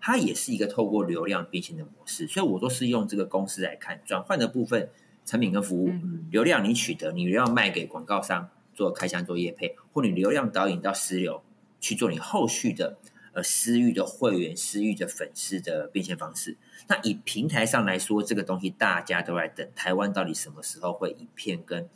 [0.00, 4.90] 它也是一个透过流量变现的模式，所以我都是用这个公式来看转换的部分，
[5.24, 5.90] 产品跟服务，
[6.30, 11.42] 流量你取得，你要卖给广告商做开箱做业配，或你流量导引到私流
[11.80, 12.98] 去做你后续的
[13.34, 16.56] 呃私域的会员、私域的粉丝的变现方式。
[16.86, 21.88] 那以平台上来说，这个东西大家都在等，台湾到底什么时候会影片跟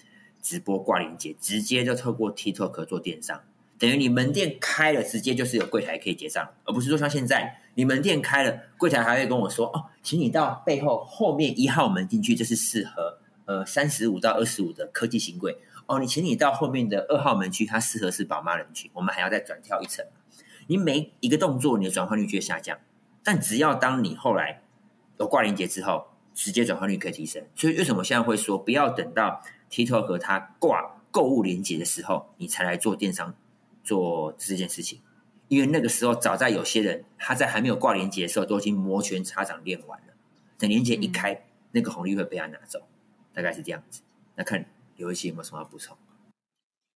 [0.43, 3.43] 直播挂链接，直接就透过 TikTok 做电商。
[3.79, 15.57] 等于你门店开了，直接就是有柜台可以结账，而不是说像现在你门店开了，柜台还会跟我说：“哦，请你到背后后面一号门进去，这是适合呃三十五到二十五的科技型柜。
[15.87, 20.05] 哦，你请你到后面的二号门去，它适合是宝妈人群，我们还要再转跳一层。
[20.69, 22.79] 你每一个动作，你的转换率就会下降。
[23.25, 24.63] 但只要当你后来
[25.19, 27.45] 有挂链接之后，直接转换率可以提升。
[27.57, 33.35] 所以为什么现在会说不要等到 TikTok 和它挂购物链接的时候，你才来做电商？
[33.85, 35.01] 做这件事情，
[35.49, 40.13] 因为那个时候早在有些人他在还没有挂链接的时候，都已经摩拳擦掌练完了。
[40.59, 41.43] 等链接一开，嗯、
[41.73, 42.83] 那个红利会被他拿走，
[43.33, 44.03] 大概是这样子。
[44.35, 44.67] 那看
[44.97, 45.97] 刘一奇有没有什么要补充？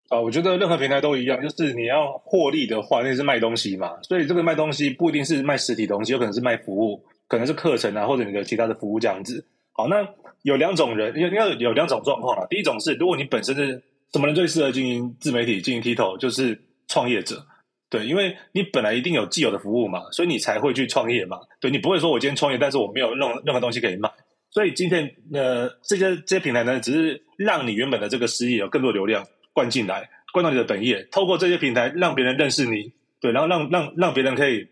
[0.09, 4.01] 啊，我觉得任何平台都一样，就是你要获利的话，那是卖东西嘛。
[4.03, 9.45] 所以这个卖东西不一定是卖实体东西，有可能是卖服务，可能是课程啊，或者你的其他的服务这样子。
[9.71, 10.07] 好，那
[10.43, 12.45] 有两种人，应该有两种状况啊。
[12.49, 13.81] 第一种是，如果你本身是
[14.11, 17.43] 什么人最适合经营自媒体、经营 TikTok，就是创业者。
[17.89, 21.37] 对，因为你本来一定有既有的服务嘛，所以你才会去创业嘛。
[21.59, 24.11] 对，你不会说我今天创业，但是我没有任任何东西可以卖。
[24.51, 32.91] 所以今天呃，这些这些平台呢，只是让你原本的这个事业有更多流量灌进来，灌到你的本业，透过这些平台让别人认识你，
[33.21, 34.67] 对，然后让让让别人可以。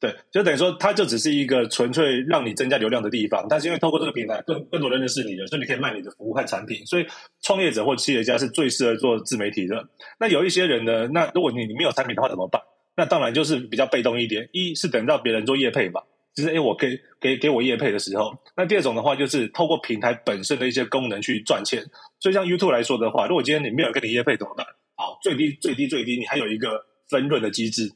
[0.00, 3.46] 对，就等于说，它就只是一个纯粹让你增加流量的地方。
[3.50, 6.86] 但是因为透过这个平台，更更多人认识你了，所以你可以卖你的服务和产品。
[6.86, 7.06] 所以
[7.42, 9.86] 创业者或企业家是最适合做自媒体的。
[10.18, 12.62] 那有一些人呢，那如果你你没有产品的话怎么办？
[12.96, 14.48] 那当然就是比较被动一点。
[14.52, 16.02] 一是等到别人做业配吧，
[16.34, 18.36] 就是诶我可以给给我业配的时候。
[18.56, 21.84] 那第二种的话，就是透过平台本身的一些功能去赚钱。
[22.18, 24.66] 所以像 YouTube 来说的话，如果今天你没有人跟你业配怎么办？
[24.94, 27.90] 好，最低最低最低，你还有一个分润的机制。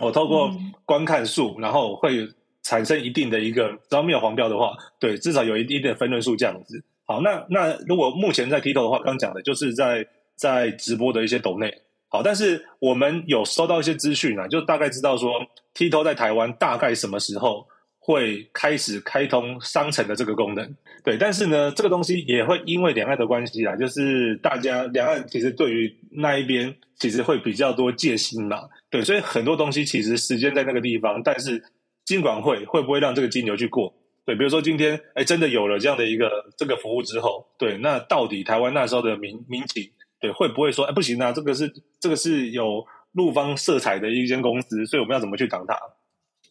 [0.00, 0.50] 我透过
[0.84, 2.28] 观看数，然后会
[2.62, 6.84] 产生一定的一个，只要没有黄标的话，对，至少有一定的分润数这样子。
[7.04, 11.72] 好，那那如果目前在 TikTok 的话，刚讲的就是在在直播的一些抖内。
[12.16, 15.30] 好，但是我们有收到一些资讯啊，就大概知道说
[15.74, 20.74] Tito 在台湾大概什么时候会开始开通商城的这个功能。
[21.04, 28.62] 对，但是呢，这个东西也会因为两岸的关系啊，就是大家两岸其实对于那一边其实会比较多戒心嘛。
[28.88, 31.62] 对，所以很多东西其实时间在那个地方，但是
[32.06, 33.92] 金管会会不会让这个金牛去过？
[34.24, 39.84] 对，比如说今天哎，真的有了这样的一个这个服务之后，对，那到底台湾那时候的民民警，
[40.26, 41.30] 对，会不会说哎不行啊？
[41.30, 45.78] 这个是这个是有陆方色彩的一间公司，所以我们要怎么去挡它？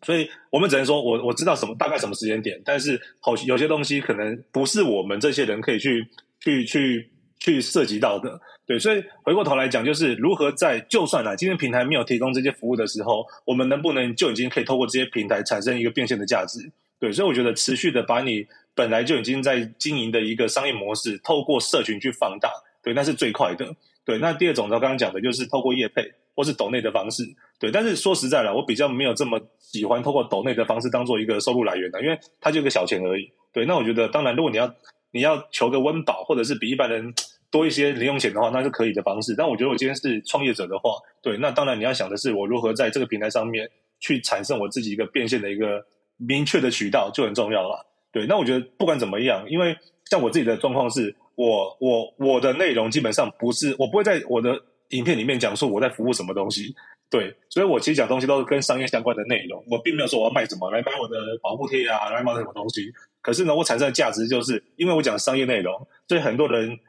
[0.01, 6.07] 所以我们只能说我我知道什么大概什么时间点，但是好有些东西可能不是我们这些人可以去
[6.39, 8.39] 去去去涉及到的。
[8.65, 16.71] 对，所以回过头来讲，就是如何在就算啊，今天平台没有提供这些服务的时候，我们能不能就已经可以透过这些平台产生一个变现的价值？
[16.99, 22.49] 对，所以我觉得持续的把你本来就已经在经营的一个商业模式，透过社群去放大，
[22.86, 23.75] 对，那是最快的。
[24.05, 27.23] 对，那第二种呢，刚刚讲的就是透过业配或是抖内的方式，
[27.59, 33.29] 对，但是说实在的，我比较没有这么喜欢透过抖内的方式当做一个收入来源的，因为它就一个小钱而已。
[33.51, 34.73] 对，那我觉得当然，如果你要
[35.11, 37.13] 你要求个温饱，或者是比一般人。
[37.51, 39.33] 多一些零用钱的话，那是可以的方式。
[39.33, 40.89] 但我觉得我今天是创业者的话，
[41.21, 43.69] 对，那当然你要想的是我如何在这个平台上面
[44.01, 45.86] 去产生我自己一个变现的一个
[46.17, 47.86] 明确的渠道就很重要了。
[48.11, 49.77] 对，那我觉得不管怎么样，因为
[50.09, 54.59] 像我自己的状况是，我我我的内容基本上不是，我不会在我的
[54.89, 56.75] 影片里面讲说我在服务什么东西。
[57.09, 62.91] 对，所以我其实讲东西都是跟商业相关的内容，我并没有说我要卖什么，来买我的保护贴啊，来买什么东西。
[63.21, 66.79] 可是呢，我产生的价值就是因为我讲商业内容，所以很多人。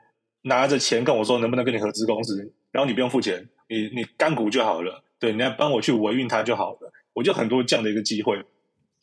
[0.42, 8.40] 拿着钱跟我说能不能跟你合资公司，然后你不用付钱，你你干股就好了，对，你来帮我去维运它就好了，我就很多这样的一个机会。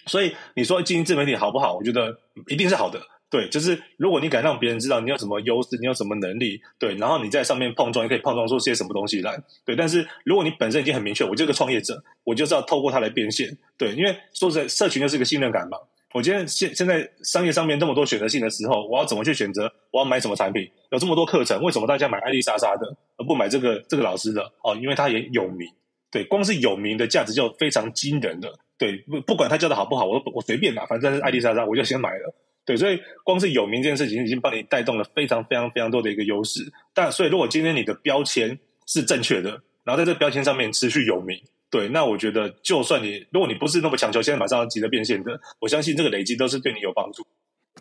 [0.05, 1.75] 所以你说经营自媒体好不好？
[1.75, 2.17] 我觉得
[2.47, 3.01] 一定是好的，
[3.33, 9.75] 对，就是如果你敢让别人知道你有什么优势，你有什么能力，对，然后你在上面碰撞，你可以碰撞出些什么东西来，对。
[9.75, 15.79] 但是如果你本身已经很明确，我这个创业者，我就是要透过它来变现，对，因为说实在，社群就是一个信任感嘛。
[16.13, 19.63] 我今天现现在商业上面这么多选择性的时候，我要怎么去选择？
[19.89, 20.69] 我要买什么产品？
[20.91, 24.43] 有这么多课程，为什么大家买爱丽莎莎的而不买这个这个老师的？
[24.63, 25.67] 哦，因为他也有名。
[26.11, 28.53] 对，光是有名的价值就非常惊人的。
[28.77, 32.35] 对，不不管他教的好不好，我我随便拿，反正是爱丽莎莎，我就先买了。
[32.65, 36.61] 对，所以光是有名这件事情已经帮你带动了非常非常非常多的一个优势。
[36.93, 41.39] 但所以如果今天你的标签是正确的，然后在这标签上面持续有名。
[41.69, 47.25] 对，那我觉得，就算你，如果你不是那么强求，现在马上要急着变现的，我相信这个累积都是对你有帮助。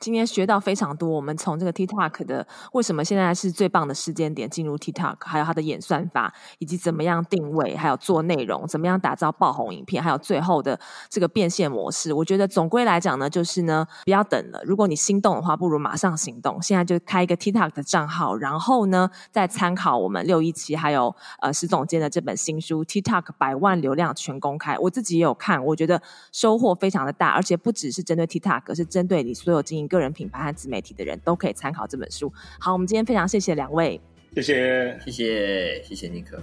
[0.00, 12.12] 今天学到非常多，我们从这个 TikTok 的为什么现在是最棒的时间点进入 TikTok，还有它的演算法，以及怎么样定位，还有做内容，怎么样打造爆红影片，还有最后的这个变现模式。
[12.12, 14.60] 我觉得总归来讲呢，就是呢，不要等了。
[14.64, 16.60] 如果你心动的话，不如马上行动。
[16.60, 24.74] 现在就开一个 TikTok 的账号，然后呢，再参考我们六一七还有呃石总监的这本新书《TikTok 百万流量全公开》。
[24.80, 32.32] 我自己也有看，我觉得收获非常的大，而且不只是针对 TikTok，是针对你所有经营个人品牌和自媒体的人都可以参考这本书。
[32.58, 34.00] 好，我们今天非常谢谢两位，
[34.34, 36.40] 谢谢，谢谢，谢谢尼克。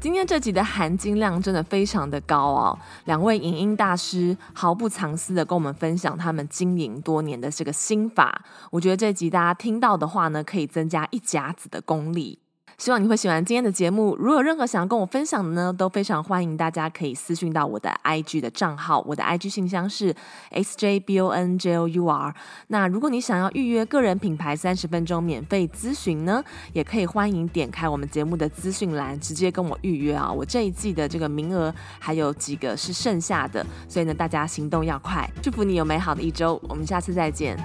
[0.00, 8.44] 今天这集的含金量真的非常的高哦，两位影音大师毫不藏私的跟我们分享他们经营多年的这个心法。
[8.72, 12.41] 我觉得这集大家听到的话呢，可以增加一甲子的功力。
[12.82, 14.16] 希望你会喜欢今天的节目。
[14.16, 20.12] 如果有任何想要跟我分享的呢，都非常欢迎大家可以私讯到我的 IG 的账号，我的 IG 信箱是
[20.50, 22.34] sjbonjour。
[22.66, 30.28] 那如果你想要预约个人品牌三十分钟免费咨询呢，也可以欢迎点开我们节目的资讯栏，直接跟我预约啊。
[30.32, 35.24] 我这一季的这个名额还有几个是剩下的，所以呢，大家行动要快。
[35.40, 37.56] 祝福你有美好的一周，我们下次再见。